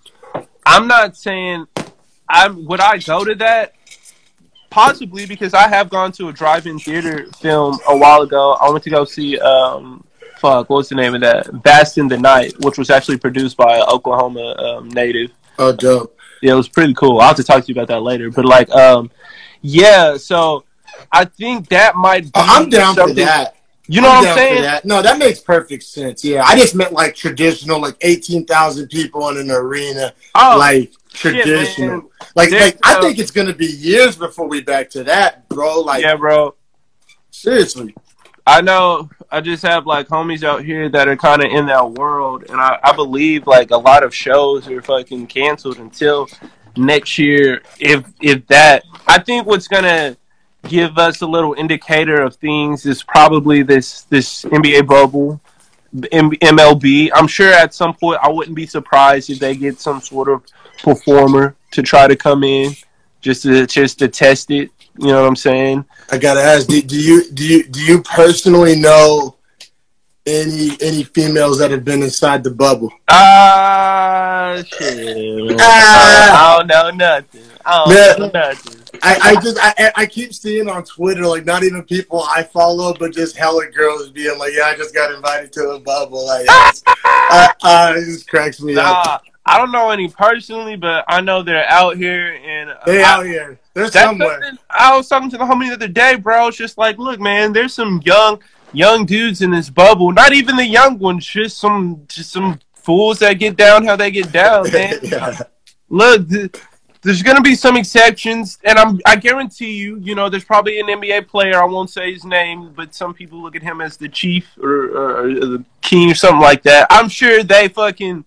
[0.64, 1.66] I'm not saying
[2.28, 3.74] I would I go to that
[4.70, 8.52] possibly because I have gone to a drive-in theater film a while ago.
[8.60, 10.04] I went to go see um,
[10.38, 11.46] fuck, what's the name of that?
[11.64, 15.30] Vast in the Night, which was actually produced by an Oklahoma um, native.
[15.58, 16.18] Oh, dope.
[16.42, 17.20] Yeah, it was pretty cool.
[17.20, 18.30] I'll have to talk to you about that later.
[18.30, 19.10] But like, um,
[19.62, 20.65] yeah, so
[21.12, 22.26] I think that might.
[22.34, 23.56] Oh, be I'm down for that.
[23.88, 24.62] You know I'm what I'm saying?
[24.62, 24.84] That.
[24.84, 26.24] No, that makes perfect sense.
[26.24, 30.92] Yeah, I just meant like traditional, like eighteen thousand people in an arena, oh, like
[31.12, 32.00] traditional.
[32.00, 35.80] Shit, like, like I think it's gonna be years before we back to that, bro.
[35.80, 36.54] Like, yeah, bro.
[37.30, 37.94] Seriously.
[38.46, 39.10] I know.
[39.30, 42.60] I just have like homies out here that are kind of in that world, and
[42.60, 46.28] I, I believe like a lot of shows are fucking canceled until
[46.76, 48.84] next year, if if that.
[49.06, 50.16] I think what's gonna
[50.68, 55.40] give us a little indicator of things is probably this this NBA bubble
[55.94, 57.10] MLB.
[57.14, 60.44] I'm sure at some point I wouldn't be surprised if they get some sort of
[60.82, 62.74] performer to try to come in
[63.20, 64.70] just to just to test it.
[64.98, 65.84] You know what I'm saying?
[66.10, 69.35] I gotta ask, do, do you do you do you personally know
[70.26, 72.92] any any females that have been inside the bubble?
[73.08, 75.56] Ah, uh, shit.
[75.60, 76.56] Ah.
[76.56, 77.42] I don't know nothing.
[77.64, 78.82] I don't know nothing.
[79.02, 82.94] I, I just I, I keep seeing on Twitter like not even people I follow,
[82.94, 86.46] but just hella girls being like, "Yeah, I just got invited to a bubble." Like,
[86.48, 89.24] uh, uh, it just cracks me nah, up.
[89.44, 93.26] I don't know any personally, but I know they're out here and they I, out
[93.26, 93.58] here.
[93.74, 94.52] They're somewhere.
[94.70, 96.48] I was talking to the homie the other day, bro.
[96.48, 98.40] It's just like, look, man, there's some young
[98.72, 100.12] young dudes in this bubble.
[100.12, 104.10] Not even the young ones, just some just some fools that get down how they
[104.10, 104.98] get down, man.
[105.02, 105.38] yeah.
[105.88, 106.56] Look, th-
[107.02, 110.80] there's going to be some exceptions, and I'm I guarantee you, you know, there's probably
[110.80, 111.62] an NBA player.
[111.62, 114.86] I won't say his name, but some people look at him as the chief or,
[114.86, 116.88] or, or the king or something like that.
[116.90, 118.24] I'm sure they fucking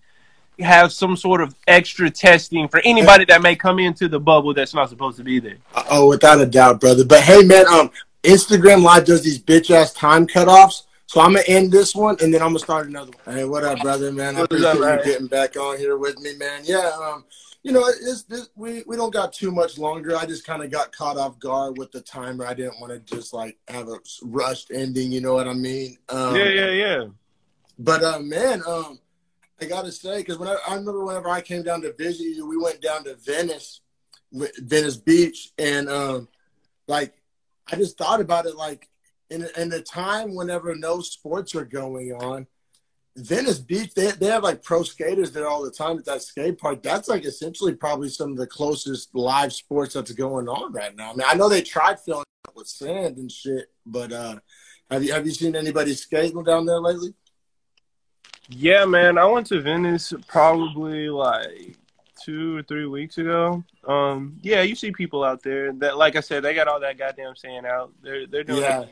[0.60, 4.74] have some sort of extra testing for anybody that may come into the bubble that's
[4.74, 5.56] not supposed to be there.
[5.90, 7.04] Oh, without a doubt, brother.
[7.04, 7.90] But hey, man, um,
[8.22, 10.84] Instagram Live does these bitch ass time cutoffs.
[11.06, 13.36] So I'm gonna end this one and then I'm gonna start another one.
[13.36, 14.36] Hey, what up, brother, man?
[14.36, 16.62] I appreciate you getting back on here with me, man.
[16.64, 17.24] Yeah, um,
[17.64, 20.16] you know, it's, it's, we we don't got too much longer.
[20.16, 22.46] I just kind of got caught off guard with the timer.
[22.46, 25.10] I didn't want to just like have a rushed ending.
[25.10, 25.96] You know what I mean?
[26.08, 27.04] Um, yeah, yeah, yeah.
[27.78, 29.00] But uh, man, um,
[29.60, 32.46] I gotta say, because when I, I, remember whenever I came down to visit you,
[32.46, 33.80] we went down to Venice,
[34.32, 36.28] Venice Beach, and um,
[36.86, 37.19] like
[37.70, 38.88] I just thought about it, like
[39.30, 42.46] in in the time whenever no sports are going on
[43.16, 46.58] Venice Beach, they, they have like pro skaters there all the time at that skate
[46.58, 46.82] park.
[46.82, 51.10] That's like essentially probably some of the closest live sports that's going on right now.
[51.10, 54.38] I mean, I know they tried filling up with sand and shit, but uh,
[54.90, 57.14] have you have you seen anybody skating down there lately?
[58.48, 61.76] Yeah, man, I went to Venice probably like
[62.24, 63.64] two or three weeks ago.
[63.86, 66.98] Um, yeah, you see people out there that, like I said, they got all that
[66.98, 67.92] goddamn sand out.
[68.02, 68.84] They're they're doing yeah.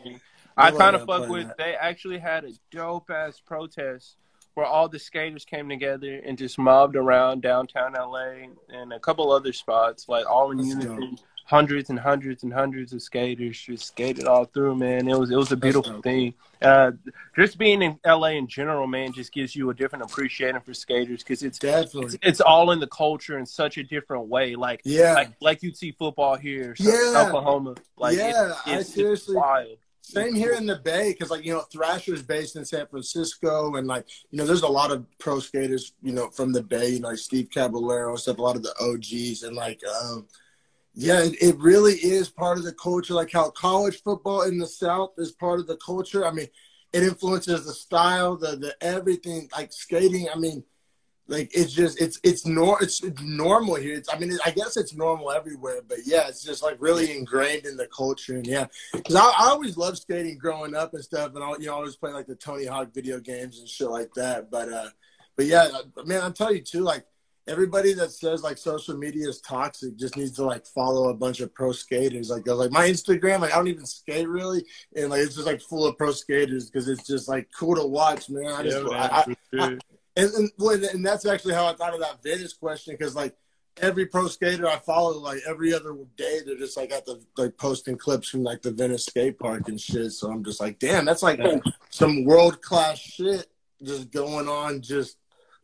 [0.57, 1.49] I kind of fuck with.
[1.49, 1.59] That.
[1.59, 4.17] They actually had a dope ass protest
[4.55, 9.31] where all the skaters came together and just mobbed around downtown LA and a couple
[9.31, 11.17] other spots, like all in unison.
[11.49, 15.09] Hundreds and hundreds and hundreds of skaters just skated all through, man.
[15.09, 16.35] It was it was a beautiful thing.
[16.61, 16.93] Uh,
[17.37, 21.23] just being in LA in general, man, just gives you a different appreciation for skaters
[21.23, 24.57] because it's, it's, it's all in the culture in such a different way.
[24.57, 27.25] Like yeah, like, like you'd see football here, yeah.
[27.27, 27.77] Oklahoma.
[27.97, 29.37] Like yeah, it's, it's, I seriously.
[29.37, 29.79] Wild
[30.09, 33.75] same here in the Bay, because like you know, Thrasher is based in San Francisco,
[33.77, 36.91] and like you know, there's a lot of pro skaters, you know, from the Bay,
[36.91, 38.39] you know, like Steve Caballero and stuff.
[38.39, 40.27] A lot of the OGs, and like, um,
[41.01, 43.15] yeah, it, it really is part of the culture.
[43.15, 46.27] Like how college football in the South is part of the culture.
[46.27, 46.49] I mean,
[46.93, 49.49] it influences the style, the the everything.
[49.57, 50.65] Like skating, I mean,
[51.29, 53.95] like it's just it's it's nor it's, it's normal here.
[53.95, 57.65] It's I mean I guess it's normal everywhere, but yeah, it's just like really ingrained
[57.65, 58.35] in the culture.
[58.35, 61.67] And yeah, because I, I, always loved skating growing up and stuff, and I you
[61.67, 64.51] know always play like the Tony Hawk video games and shit like that.
[64.51, 64.89] But uh,
[65.37, 65.69] but yeah,
[66.05, 67.07] man, I'm telling you too, like
[67.49, 71.41] everybody that says like social media is toxic just needs to like follow a bunch
[71.41, 72.31] of pro skaters.
[72.31, 75.61] Like like my Instagram, like I don't even skate really, and like it's just like
[75.61, 78.53] full of pro skaters because it's just like cool to watch, man.
[78.53, 79.11] I just yeah, man,
[79.53, 79.79] I,
[80.17, 83.35] and and, well, and that's actually how I thought of that Venice question because like
[83.81, 87.57] every pro skater I follow, like every other day, they're just like at the like
[87.57, 90.13] posting clips from like the Venice skate park and shit.
[90.13, 91.41] So I'm just like, damn, that's like
[91.91, 93.47] some world class shit
[93.83, 95.17] just going on, just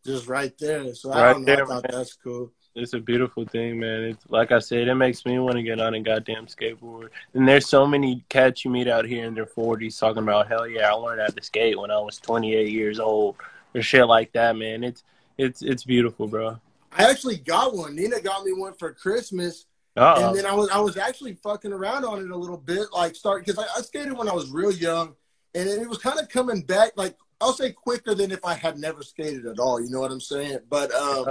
[0.05, 0.95] just right there.
[0.95, 1.57] So I right don't know.
[1.57, 1.93] There, I thought man.
[1.93, 2.51] that's cool.
[2.75, 4.03] It's a beautiful thing, man.
[4.03, 7.11] It's like I said, it makes me want to get on a goddamn skateboard.
[7.33, 10.67] And there's so many cats you meet out here in their 40s talking about, hell
[10.67, 13.37] yeah, I learned how to skate when I was 28 years old
[13.75, 14.83] or shit like that, man.
[14.83, 15.05] It's
[15.39, 16.59] it's it's beautiful, bro.
[16.93, 17.97] I actually got one.
[17.97, 19.67] Nina got me one for Christmas.
[19.97, 20.29] Uh-oh.
[20.29, 23.15] And then I was I was actually fucking around on it a little bit, like
[23.15, 25.15] start because I, I, skated when I was real young,
[25.55, 28.79] and it was kind of coming back, like I'll say quicker than if I had
[28.79, 29.79] never skated at all.
[29.79, 30.61] You know what I'm saying?
[30.71, 31.27] But um,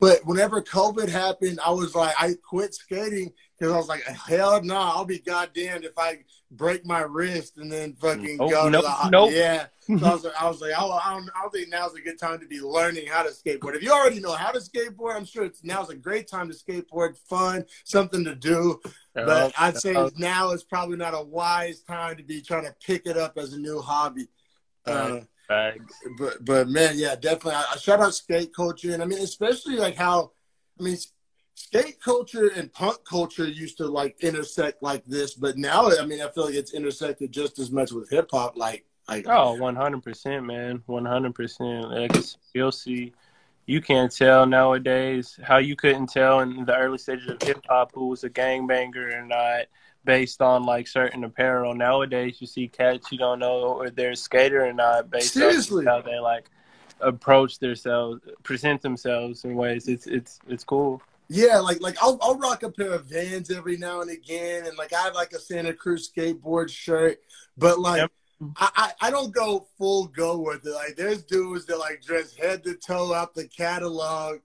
[0.00, 4.62] but whenever COVID happened, I was like, I quit skating because I was like, hell
[4.62, 8.68] no, nah, I'll be goddamned if I break my wrist and then fucking oh, go
[8.70, 9.30] nope, to the nope.
[9.32, 9.66] yeah.
[9.86, 12.00] So I was like, I was like, I, I, don't, I don't think now's a
[12.00, 13.76] good time to be learning how to skateboard.
[13.76, 16.56] If you already know how to skateboard, I'm sure it's now's a great time to
[16.56, 17.18] skateboard.
[17.28, 18.80] Fun, something to do.
[19.14, 23.04] But I'd say now is probably not a wise time to be trying to pick
[23.04, 24.28] it up as a new hobby.
[24.86, 25.20] Uh,
[26.18, 27.54] but but man, yeah, definitely.
[27.54, 30.32] I, I shout out skate culture, and I mean, especially like how,
[30.78, 30.96] I mean,
[31.54, 36.20] skate culture and punk culture used to like intersect like this, but now I mean
[36.20, 38.56] I feel like it's intersected just as much with hip hop.
[38.56, 41.90] Like Like, oh, one hundred percent, man, one hundred percent.
[41.90, 42.16] Like
[42.54, 43.12] you'll see,
[43.66, 47.92] you can't tell nowadays how you couldn't tell in the early stages of hip hop
[47.94, 49.66] who was a gangbanger or not
[50.04, 51.74] based on like certain apparel.
[51.74, 55.86] Nowadays, you see cats you don't know if they're a skater or not based Seriously.
[55.86, 56.50] on how they like
[57.00, 59.88] approach themselves, present themselves in ways.
[59.88, 61.02] It's it's it's cool.
[61.28, 64.76] Yeah, like like I'll I'll rock a pair of Vans every now and again, and
[64.76, 67.18] like I have like a Santa Cruz skateboard shirt,
[67.56, 68.02] but like.
[68.02, 68.12] Yep.
[68.56, 68.68] I,
[69.00, 70.72] I I don't go full go with it.
[70.72, 74.40] Like there's dudes that like dress head to toe out the catalog.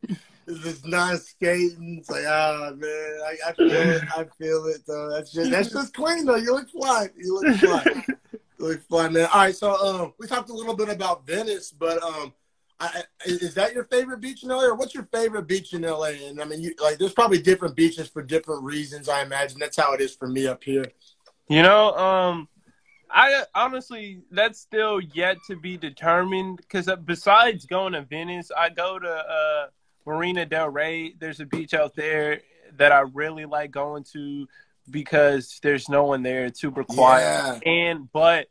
[0.49, 1.97] It's not skating.
[1.99, 4.03] It's like ah man, I, I feel it.
[4.15, 5.09] I feel it though.
[5.11, 6.35] That's just that's just clean though.
[6.35, 7.09] You look fly.
[7.15, 8.03] You look fly.
[8.33, 9.27] you look fly, man.
[9.31, 12.33] All right, so um, we talked a little bit about Venice, but um,
[12.79, 16.13] I, is that your favorite beach in LA, or what's your favorite beach in LA?
[16.25, 19.09] And I mean, you, like, there's probably different beaches for different reasons.
[19.09, 20.85] I imagine that's how it is for me up here.
[21.47, 22.47] You know, um,
[23.11, 28.99] I honestly that's still yet to be determined because besides going to Venice, I go
[28.99, 29.67] to uh,
[30.05, 31.13] Marina Del Rey.
[31.19, 32.41] There's a beach out there
[32.77, 34.47] that I really like going to
[34.89, 36.45] because there's no one there.
[36.45, 37.71] It's super quiet, Yeah.
[37.71, 38.47] and but.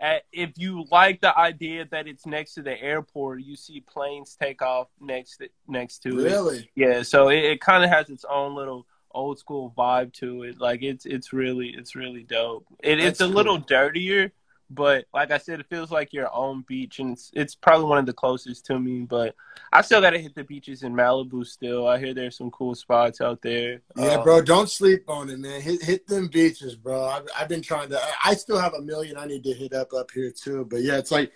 [0.00, 4.36] At, if you like the idea that it's next to the airport, you see planes
[4.40, 6.22] take off next next to it.
[6.22, 6.70] Really?
[6.76, 10.60] Yeah, so it, it kind of has its own little old school vibe to it.
[10.60, 12.64] Like it's it's really it's really dope.
[12.80, 13.34] It, it's a cool.
[13.34, 14.30] little dirtier,
[14.70, 17.98] but like I said, it feels like your own beach, and it's it's probably one
[17.98, 19.00] of the closest to me.
[19.00, 19.34] But
[19.72, 21.46] I still got to hit the beaches in Malibu.
[21.46, 23.80] Still, I hear there's some cool spots out there.
[23.96, 24.42] Yeah, Um, bro.
[24.42, 25.60] Don't sleep on it, man.
[25.60, 27.04] Hit hit them beaches, bro.
[27.04, 28.00] I've, I've been trying to.
[28.24, 30.66] I still have a million I need to hit up up here too.
[30.68, 31.32] But yeah, it's like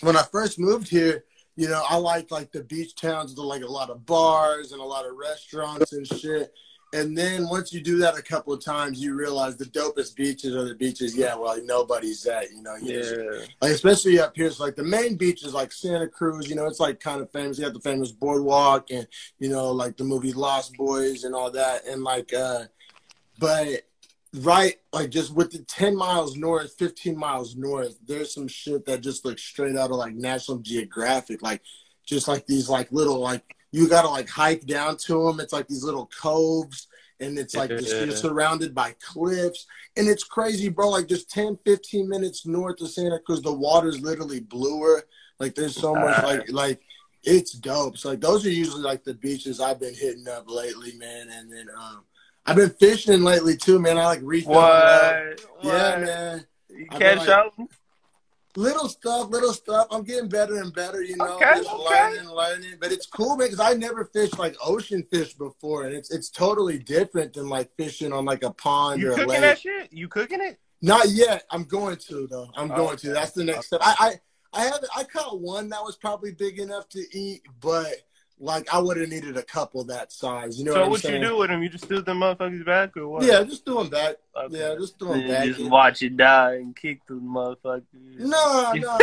[0.00, 1.24] when I first moved here.
[1.56, 4.80] You know, I like like the beach towns with like a lot of bars and
[4.80, 6.52] a lot of restaurants and shit.
[6.94, 10.54] And then once you do that a couple of times, you realize the dopest beaches
[10.54, 12.76] are the beaches, yeah, well, like nobody's at, you know.
[12.76, 16.48] You just- Yeah, like especially up here, it's like the main beaches, like Santa Cruz.
[16.48, 17.58] You know, it's like kind of famous.
[17.58, 19.06] You have the famous boardwalk, and
[19.38, 21.84] you know, like the movie Lost Boys and all that.
[21.86, 22.64] And like, uh
[23.38, 23.82] but
[24.34, 29.00] right, like just with the ten miles north, fifteen miles north, there's some shit that
[29.00, 31.42] just looks straight out of like National Geographic.
[31.42, 31.62] Like,
[32.06, 33.42] just like these like little like
[33.74, 35.40] you gotta like hike down to them.
[35.40, 36.86] It's like these little coves.
[37.20, 39.66] And it's like just, you're surrounded by cliffs
[39.96, 40.90] and it's crazy, bro.
[40.90, 45.02] Like just 10, 15 minutes north of Santa Cruz, the water's literally bluer.
[45.38, 46.26] Like there's so much Ah.
[46.26, 46.80] like like
[47.22, 47.96] it's dope.
[47.98, 51.28] So like those are usually like the beaches I've been hitting up lately, man.
[51.30, 52.04] And then um
[52.46, 53.96] I've been fishing lately too, man.
[53.96, 54.46] I like reef.
[54.46, 55.40] what?
[55.62, 56.46] Yeah, man.
[56.68, 57.68] You I've catch been like-?
[58.56, 59.88] Little stuff, little stuff.
[59.90, 61.34] I'm getting better and better, you know.
[61.36, 62.12] Okay, just okay.
[62.12, 62.74] learning, learning.
[62.80, 66.78] But it's cool, because I never fished like ocean fish before, and it's it's totally
[66.78, 69.40] different than like fishing on like a pond You or a cooking lake.
[69.40, 69.92] that shit?
[69.92, 70.60] You cooking it?
[70.82, 71.44] Not yet.
[71.50, 72.48] I'm going to though.
[72.56, 73.08] I'm Oh, going to.
[73.12, 73.80] That's the next step.
[73.82, 73.94] I,
[74.54, 74.86] I I haven't.
[74.96, 77.92] I caught one that was probably big enough to eat, but
[78.40, 80.58] like I would have needed a couple that size.
[80.58, 81.22] You know so what I'm what saying?
[81.22, 81.62] you do with them?
[81.62, 83.24] You just threw them motherfuckers back or what?
[83.24, 84.20] Yeah, just doing that.
[84.36, 84.58] Okay.
[84.58, 85.46] Yeah, just Then them you that.
[85.46, 87.84] just watch it die and kick the motherfuckers.
[88.18, 88.98] No, no,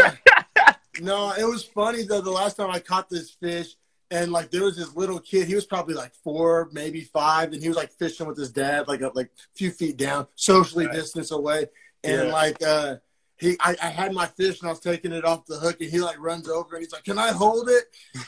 [1.02, 1.34] no.
[1.38, 2.22] It was funny though.
[2.22, 3.76] The last time I caught this fish,
[4.10, 5.48] and like there was this little kid.
[5.48, 8.88] He was probably like four, maybe five, and he was like fishing with his dad,
[8.88, 10.96] like up like a few feet down, socially Right.
[10.96, 11.68] distanced away.
[12.04, 12.34] And Yeah.
[12.34, 12.96] like uh
[13.42, 15.90] he, I, I had my fish and I was taking it off the hook, and
[15.90, 17.86] he like runs over and he's like, "Can I hold it?"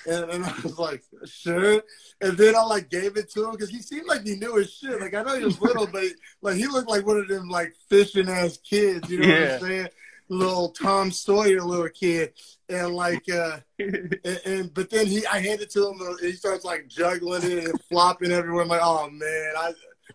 [0.07, 1.83] And, and I was like, "Sure."
[2.19, 4.73] And then I like gave it to him because he seemed like he knew his
[4.73, 4.99] shit.
[4.99, 6.03] Like I know he was little, but
[6.41, 9.07] like he looked like one of them like fishing ass kids.
[9.07, 9.87] You know what I'm saying?
[10.29, 12.33] Little Tom Sawyer little kid,
[12.67, 16.31] and like uh and, and but then he I handed it to him and he
[16.31, 18.63] starts like juggling it and flopping everywhere.
[18.63, 19.73] I'm like, oh man, I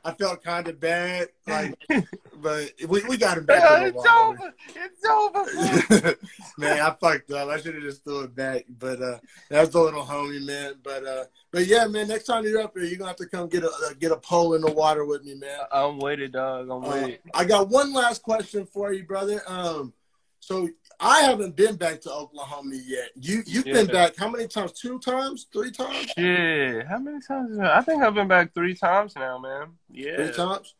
[0.08, 1.74] I felt kind of bad, like,
[2.40, 3.62] but we, we got him back.
[3.78, 4.30] in a it's while.
[4.30, 4.54] over.
[4.74, 5.44] It's over.
[6.14, 6.14] fool.
[6.58, 7.48] man, I fucked up.
[7.48, 8.64] I should have just threw it back.
[8.78, 9.18] But uh
[9.50, 10.74] that was the little homie, man.
[10.82, 13.48] But uh but yeah, man, next time you're up here, you're gonna have to come
[13.48, 15.58] get a uh, get a pole in the water with me, man.
[15.72, 16.68] I'm with it, dog.
[16.70, 17.22] I'm with Uh, it.
[17.34, 19.42] I got one last question for you, brother.
[19.46, 19.92] Um
[20.40, 20.68] so
[21.00, 23.10] I haven't been back to Oklahoma yet.
[23.14, 24.72] You you've been back how many times?
[24.72, 25.46] Two times?
[25.52, 26.12] Three times?
[26.16, 26.82] Yeah.
[26.88, 27.58] How many times?
[27.58, 29.68] I I think I've been back three times now, man.
[29.90, 30.16] Yeah.
[30.16, 30.74] Three times?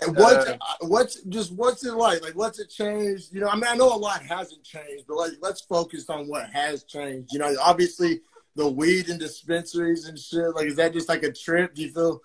[0.00, 2.22] And what's Uh, what's just what's it like?
[2.22, 3.32] Like what's it changed?
[3.32, 6.28] You know, I mean, I know a lot hasn't changed, but like let's focus on
[6.28, 7.32] what has changed.
[7.32, 8.20] You know, obviously
[8.54, 10.54] the weed and dispensaries and shit.
[10.54, 11.74] Like, is that just like a trip?
[11.74, 12.20] Do you feel?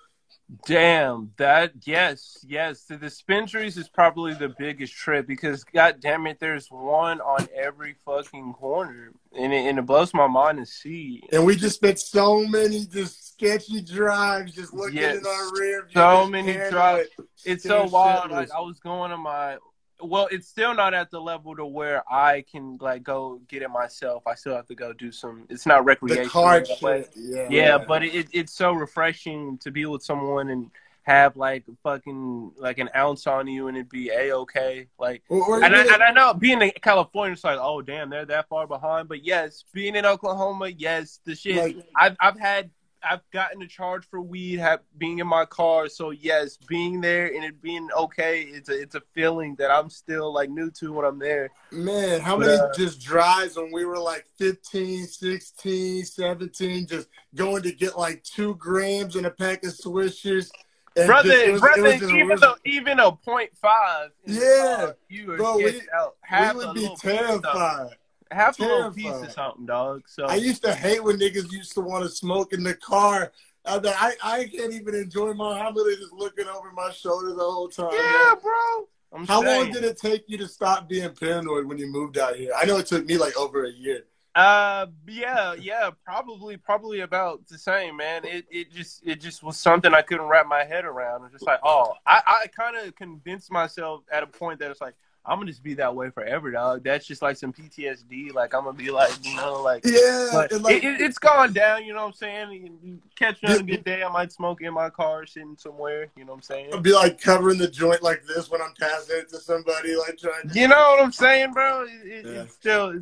[0.67, 2.83] Damn, that yes, yes.
[2.83, 7.95] The dispensaries is probably the biggest trip because god damn it, there's one on every
[8.05, 9.11] fucking corner.
[9.33, 11.23] And it, and it blows my mind to see.
[11.31, 15.19] And we just spent so many just sketchy drives, just looking Yes.
[15.19, 15.83] in our rear.
[15.85, 17.07] view, So many drives.
[17.45, 18.31] It's so wild.
[18.31, 19.57] Like I was going to my
[20.03, 23.69] well, it's still not at the level to where I can like go get it
[23.69, 24.25] myself.
[24.27, 25.45] I still have to go do some.
[25.49, 26.23] It's not recreation.
[26.23, 27.11] The card shit.
[27.15, 27.47] Yeah.
[27.49, 30.71] Yeah, but it, it's so refreshing to be with someone and
[31.03, 34.87] have like fucking like an ounce on you and it'd be a okay.
[34.99, 38.09] Like, Or- or and I, and I know being in California, it's like, oh damn,
[38.09, 39.07] they're that far behind.
[39.09, 41.57] But yes, being in Oklahoma, yes, the shit.
[41.57, 42.69] Like- I've I've had
[43.03, 45.87] I've gotten a charge for weed, have, being in my car.
[45.89, 49.89] So yes, being there and it being okay, it's a it's a feeling that I'm
[49.89, 51.49] still like new to when I'm there.
[51.71, 57.07] Man, how But, many uh, just drives when we were like 15, 16, 17, just
[57.35, 60.51] going to get like two grams in a pack of swishers.
[60.97, 65.57] And brother, just- was- brother, even though even a point five, Yeah, car, you bro,
[65.57, 66.15] we- out.
[66.21, 67.95] Half we would be terrified.
[68.31, 70.03] Half a little piece of something, dog.
[70.07, 73.31] So I used to hate when niggas used to want to smoke in the car.
[73.65, 75.59] I, I, I can't even enjoy my.
[75.59, 77.89] I'm literally just looking over my shoulder the whole time.
[77.93, 78.41] yeah, man.
[78.41, 78.87] bro.
[79.13, 79.61] I'm How saying.
[79.63, 82.51] long did it take you to stop being paranoid when you moved out here?
[82.57, 84.05] I know it took me like over a year.
[84.33, 88.23] Uh, yeah, yeah, probably, probably about the same, man.
[88.23, 91.25] It, it just, it just was something I couldn't wrap my head around.
[91.25, 94.79] It's just like, oh, I, I kind of convinced myself at a point that it's
[94.79, 96.83] like, I'm gonna just be that way forever, dog.
[96.83, 98.33] That's just like some PTSD.
[98.33, 99.85] Like I'm gonna be like, you know, like.
[99.85, 102.51] Yeah, like, it, it, it's gone down, you know what I'm saying?
[102.51, 105.55] You- you Catch me on a good day, I might smoke in my car, sitting
[105.55, 106.73] somewhere, you know what I'm saying?
[106.73, 110.17] I'd be like covering the joint like this when I'm passing it to somebody, like
[110.17, 110.49] trying.
[110.49, 110.59] To...
[110.59, 111.83] You know what I'm saying, bro?
[111.83, 112.41] It, it, Yeah.
[112.41, 113.01] it still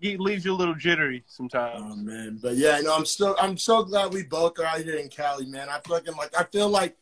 [0.00, 1.82] it leaves you a little jittery sometimes.
[1.84, 4.96] Oh man, but yeah, no, I'm still I'm so glad we both are out here
[4.96, 5.68] in Cali, man.
[5.68, 6.96] I fucking like I feel like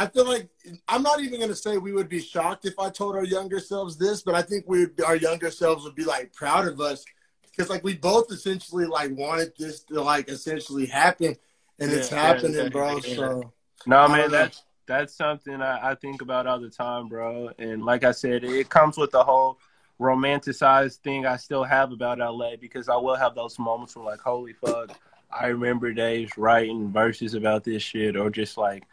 [0.00, 0.48] I feel like
[0.88, 3.98] I'm not even gonna say we would be shocked if I told our younger selves
[3.98, 7.04] this, but I think we our younger selves would be like proud of us
[7.42, 11.36] because like we both essentially like wanted this to like essentially happen,
[11.78, 12.96] and it's happening, yeah, bro.
[12.96, 13.14] yeah.
[13.14, 13.52] So
[13.84, 14.38] No, I man, don't know.
[14.38, 17.50] that's that's something I, I think about all the time, bro.
[17.58, 19.58] And like I said, it comes with the whole
[20.00, 24.20] romanticized thing I still have about LA because I will have those moments where like,
[24.20, 24.98] holy fuck,
[25.30, 28.84] I remember days writing verses about this shit or just like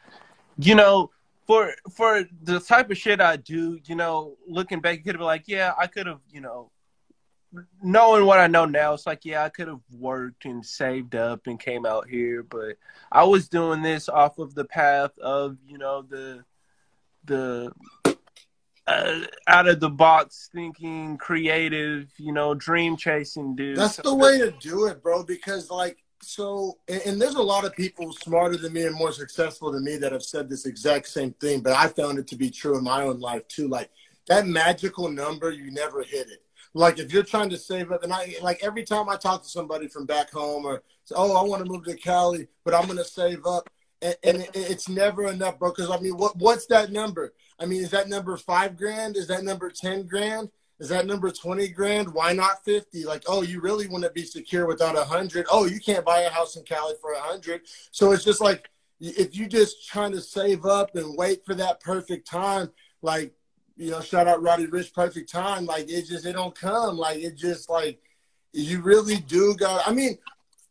[0.57, 1.11] you know,
[1.45, 5.19] for for the type of shit I do, you know, looking back, you could have
[5.19, 6.71] been like, yeah, I could have, you know,
[7.81, 11.47] knowing what I know now, it's like, yeah, I could have worked and saved up
[11.47, 12.77] and came out here, but
[13.11, 16.43] I was doing this off of the path of, you know, the
[17.23, 17.71] the
[18.87, 23.77] uh, out of the box thinking, creative, you know, dream chasing dude.
[23.77, 25.23] That's the way to do it, bro.
[25.23, 29.11] Because like so, and, and there's a lot of people smarter than me and more
[29.11, 31.61] successful than me that have said this exact same thing.
[31.61, 33.67] But I found it to be true in my own life too.
[33.67, 33.89] Like
[34.27, 36.43] that magical number, you never hit it.
[36.73, 39.49] Like if you're trying to save up, and I like every time I talk to
[39.49, 40.83] somebody from back home or
[41.15, 43.69] oh, I want to move to Cali, but I'm gonna save up.
[44.01, 45.71] And, and it, it's never enough, bro.
[45.71, 47.33] Because I mean, what what's that number?
[47.59, 49.17] I mean, is that number five grand?
[49.17, 50.49] Is that number ten grand?
[50.79, 52.13] Is that number 20 grand?
[52.13, 53.05] Why not 50?
[53.05, 55.47] Like, oh, you really want to be secure without a hundred?
[55.51, 57.61] Oh, you can't buy a house in Cali for a hundred.
[57.91, 61.79] So it's just like, if you just trying to save up and wait for that
[61.79, 62.69] perfect time,
[63.01, 63.33] like,
[63.75, 65.65] you know, shout out Roddy Ricch, perfect time.
[65.65, 66.97] Like it just, it don't come.
[66.97, 67.99] Like it just like,
[68.53, 70.17] you really do got, I mean,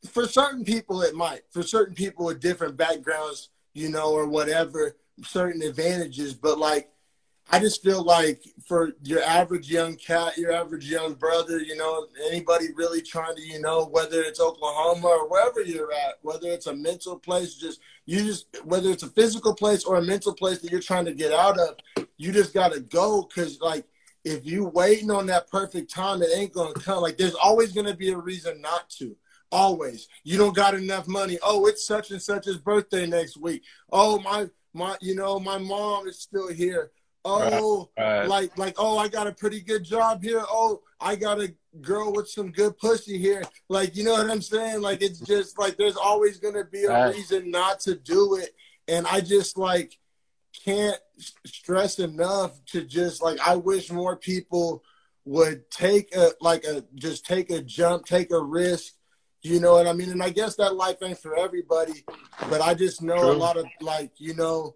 [0.08, 4.96] for certain people it might, for certain people with different backgrounds, you know, or whatever,
[5.22, 6.90] certain advantages, but like,
[7.48, 12.08] I just feel like for your average young cat, your average young brother, you know,
[12.28, 16.66] anybody really trying to, you know, whether it's Oklahoma or wherever you're at, whether it's
[16.66, 20.58] a mental place, just you just whether it's a physical place or a mental place
[20.58, 21.76] that you're trying to get out of,
[22.16, 23.86] you just gotta go because like
[24.24, 27.00] if you waiting on that perfect time, it ain't gonna come.
[27.00, 29.16] Like there's always gonna be a reason not to.
[29.52, 30.08] Always.
[30.24, 31.38] You don't got enough money.
[31.40, 33.62] Oh, it's such and such's birthday next week.
[33.92, 36.90] Oh, my my you know, my mom is still here.
[37.26, 38.28] Oh, Right.
[38.28, 40.42] like like oh, I got a pretty good job here.
[40.48, 43.42] Oh, I got a girl with some good pussy here.
[43.68, 44.80] Like, you know what I'm saying?
[44.80, 47.14] Like it's just like there's always gonna be a Right.
[47.14, 48.54] reason not to do it.
[48.88, 49.98] And I just like
[50.64, 50.98] can't
[51.44, 54.82] stress enough to just like I wish more people
[55.24, 58.94] would take a like a just take a jump, take a risk.
[59.42, 60.10] You know what I mean?
[60.10, 62.04] And I guess that life ain't for everybody,
[62.48, 64.74] but I just know a lot of like, you know,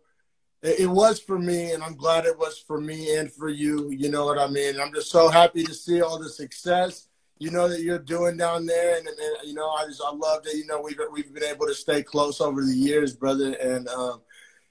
[0.62, 3.91] it, was for me and I'm glad it was for me and for you.
[3.91, 4.81] You know what I mean?
[4.81, 7.09] I'm just so happy to see all the success,
[7.39, 8.99] you know, that you're doing down there.
[8.99, 11.45] And, and, and, you know, I just, I love that, you know, we've, we've been
[11.45, 13.55] able to stay close over the years, brother.
[13.55, 14.20] And, um,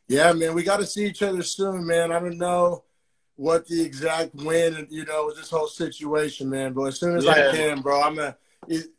[0.07, 2.11] yeah, man, we got to see each other soon, man.
[2.11, 2.83] I don't know
[3.35, 6.73] what the exact when, you know, with this whole situation, man.
[6.73, 8.35] But as soon as I can, bro, I'm gonna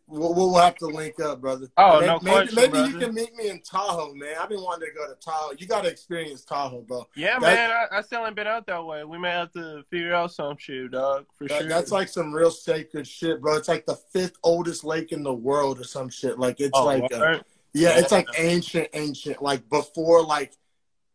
[0.06, 1.68] we'll, we'll have to link up, brother.
[1.76, 2.90] Oh, maybe, no maybe, question, maybe brother.
[2.90, 4.34] you can meet me in Tahoe, man.
[4.40, 5.52] I've been wanting to go to Tahoe.
[5.58, 7.06] You got to experience Tahoe, bro.
[7.14, 9.04] Yeah, That- man, I, I still ain't been out that way.
[9.04, 11.68] We may have to figure out some shit, dog, for That- sure.
[11.68, 13.56] That's like some real sacred shit, bro.
[13.56, 16.38] It's like the fifth oldest lake in the world or some shit.
[16.38, 17.44] Like it's oh, like, word?
[17.72, 20.52] yeah, it's like ancient, ancient, like before, like,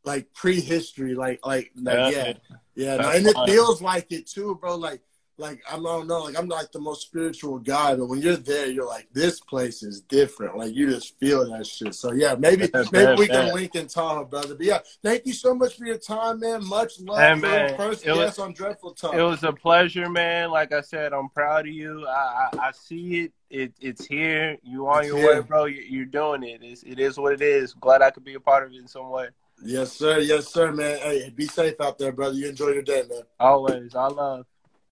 [0.05, 2.33] like prehistory, like, like, like yeah,
[2.75, 2.97] yeah.
[2.97, 4.75] no, and it feels like it too, bro.
[4.75, 5.01] Like,
[5.37, 8.67] like I don't know, like I'm like the most spiritual guy, but when you're there,
[8.67, 10.57] you're like, this place is different.
[10.57, 11.93] Like you just feel that shit.
[11.93, 14.55] So yeah, maybe That's maybe we can link in Tahoe, brother.
[14.55, 16.65] But yeah, thank you so much for your time, man.
[16.65, 19.13] Much love Hey, man, first it was- guest on Dreadful Talk.
[19.13, 20.51] It was a pleasure, man.
[20.51, 22.07] Like I said, I'm proud of you.
[22.07, 23.33] I I, I see it.
[23.49, 24.57] It it's here.
[24.63, 25.35] You on It's your here.
[25.35, 25.65] way, bro.
[25.65, 26.61] You, you're doing it.
[26.63, 27.73] It's, it is what it is.
[27.73, 29.27] Glad I could be a part of it in some way.
[29.63, 30.19] Yes, sir.
[30.19, 30.97] Yes, sir, man.
[30.99, 32.35] Hey, be safe out there, brother.
[32.35, 33.21] You enjoy your day, man.
[33.39, 33.95] Always.
[33.95, 34.45] I love.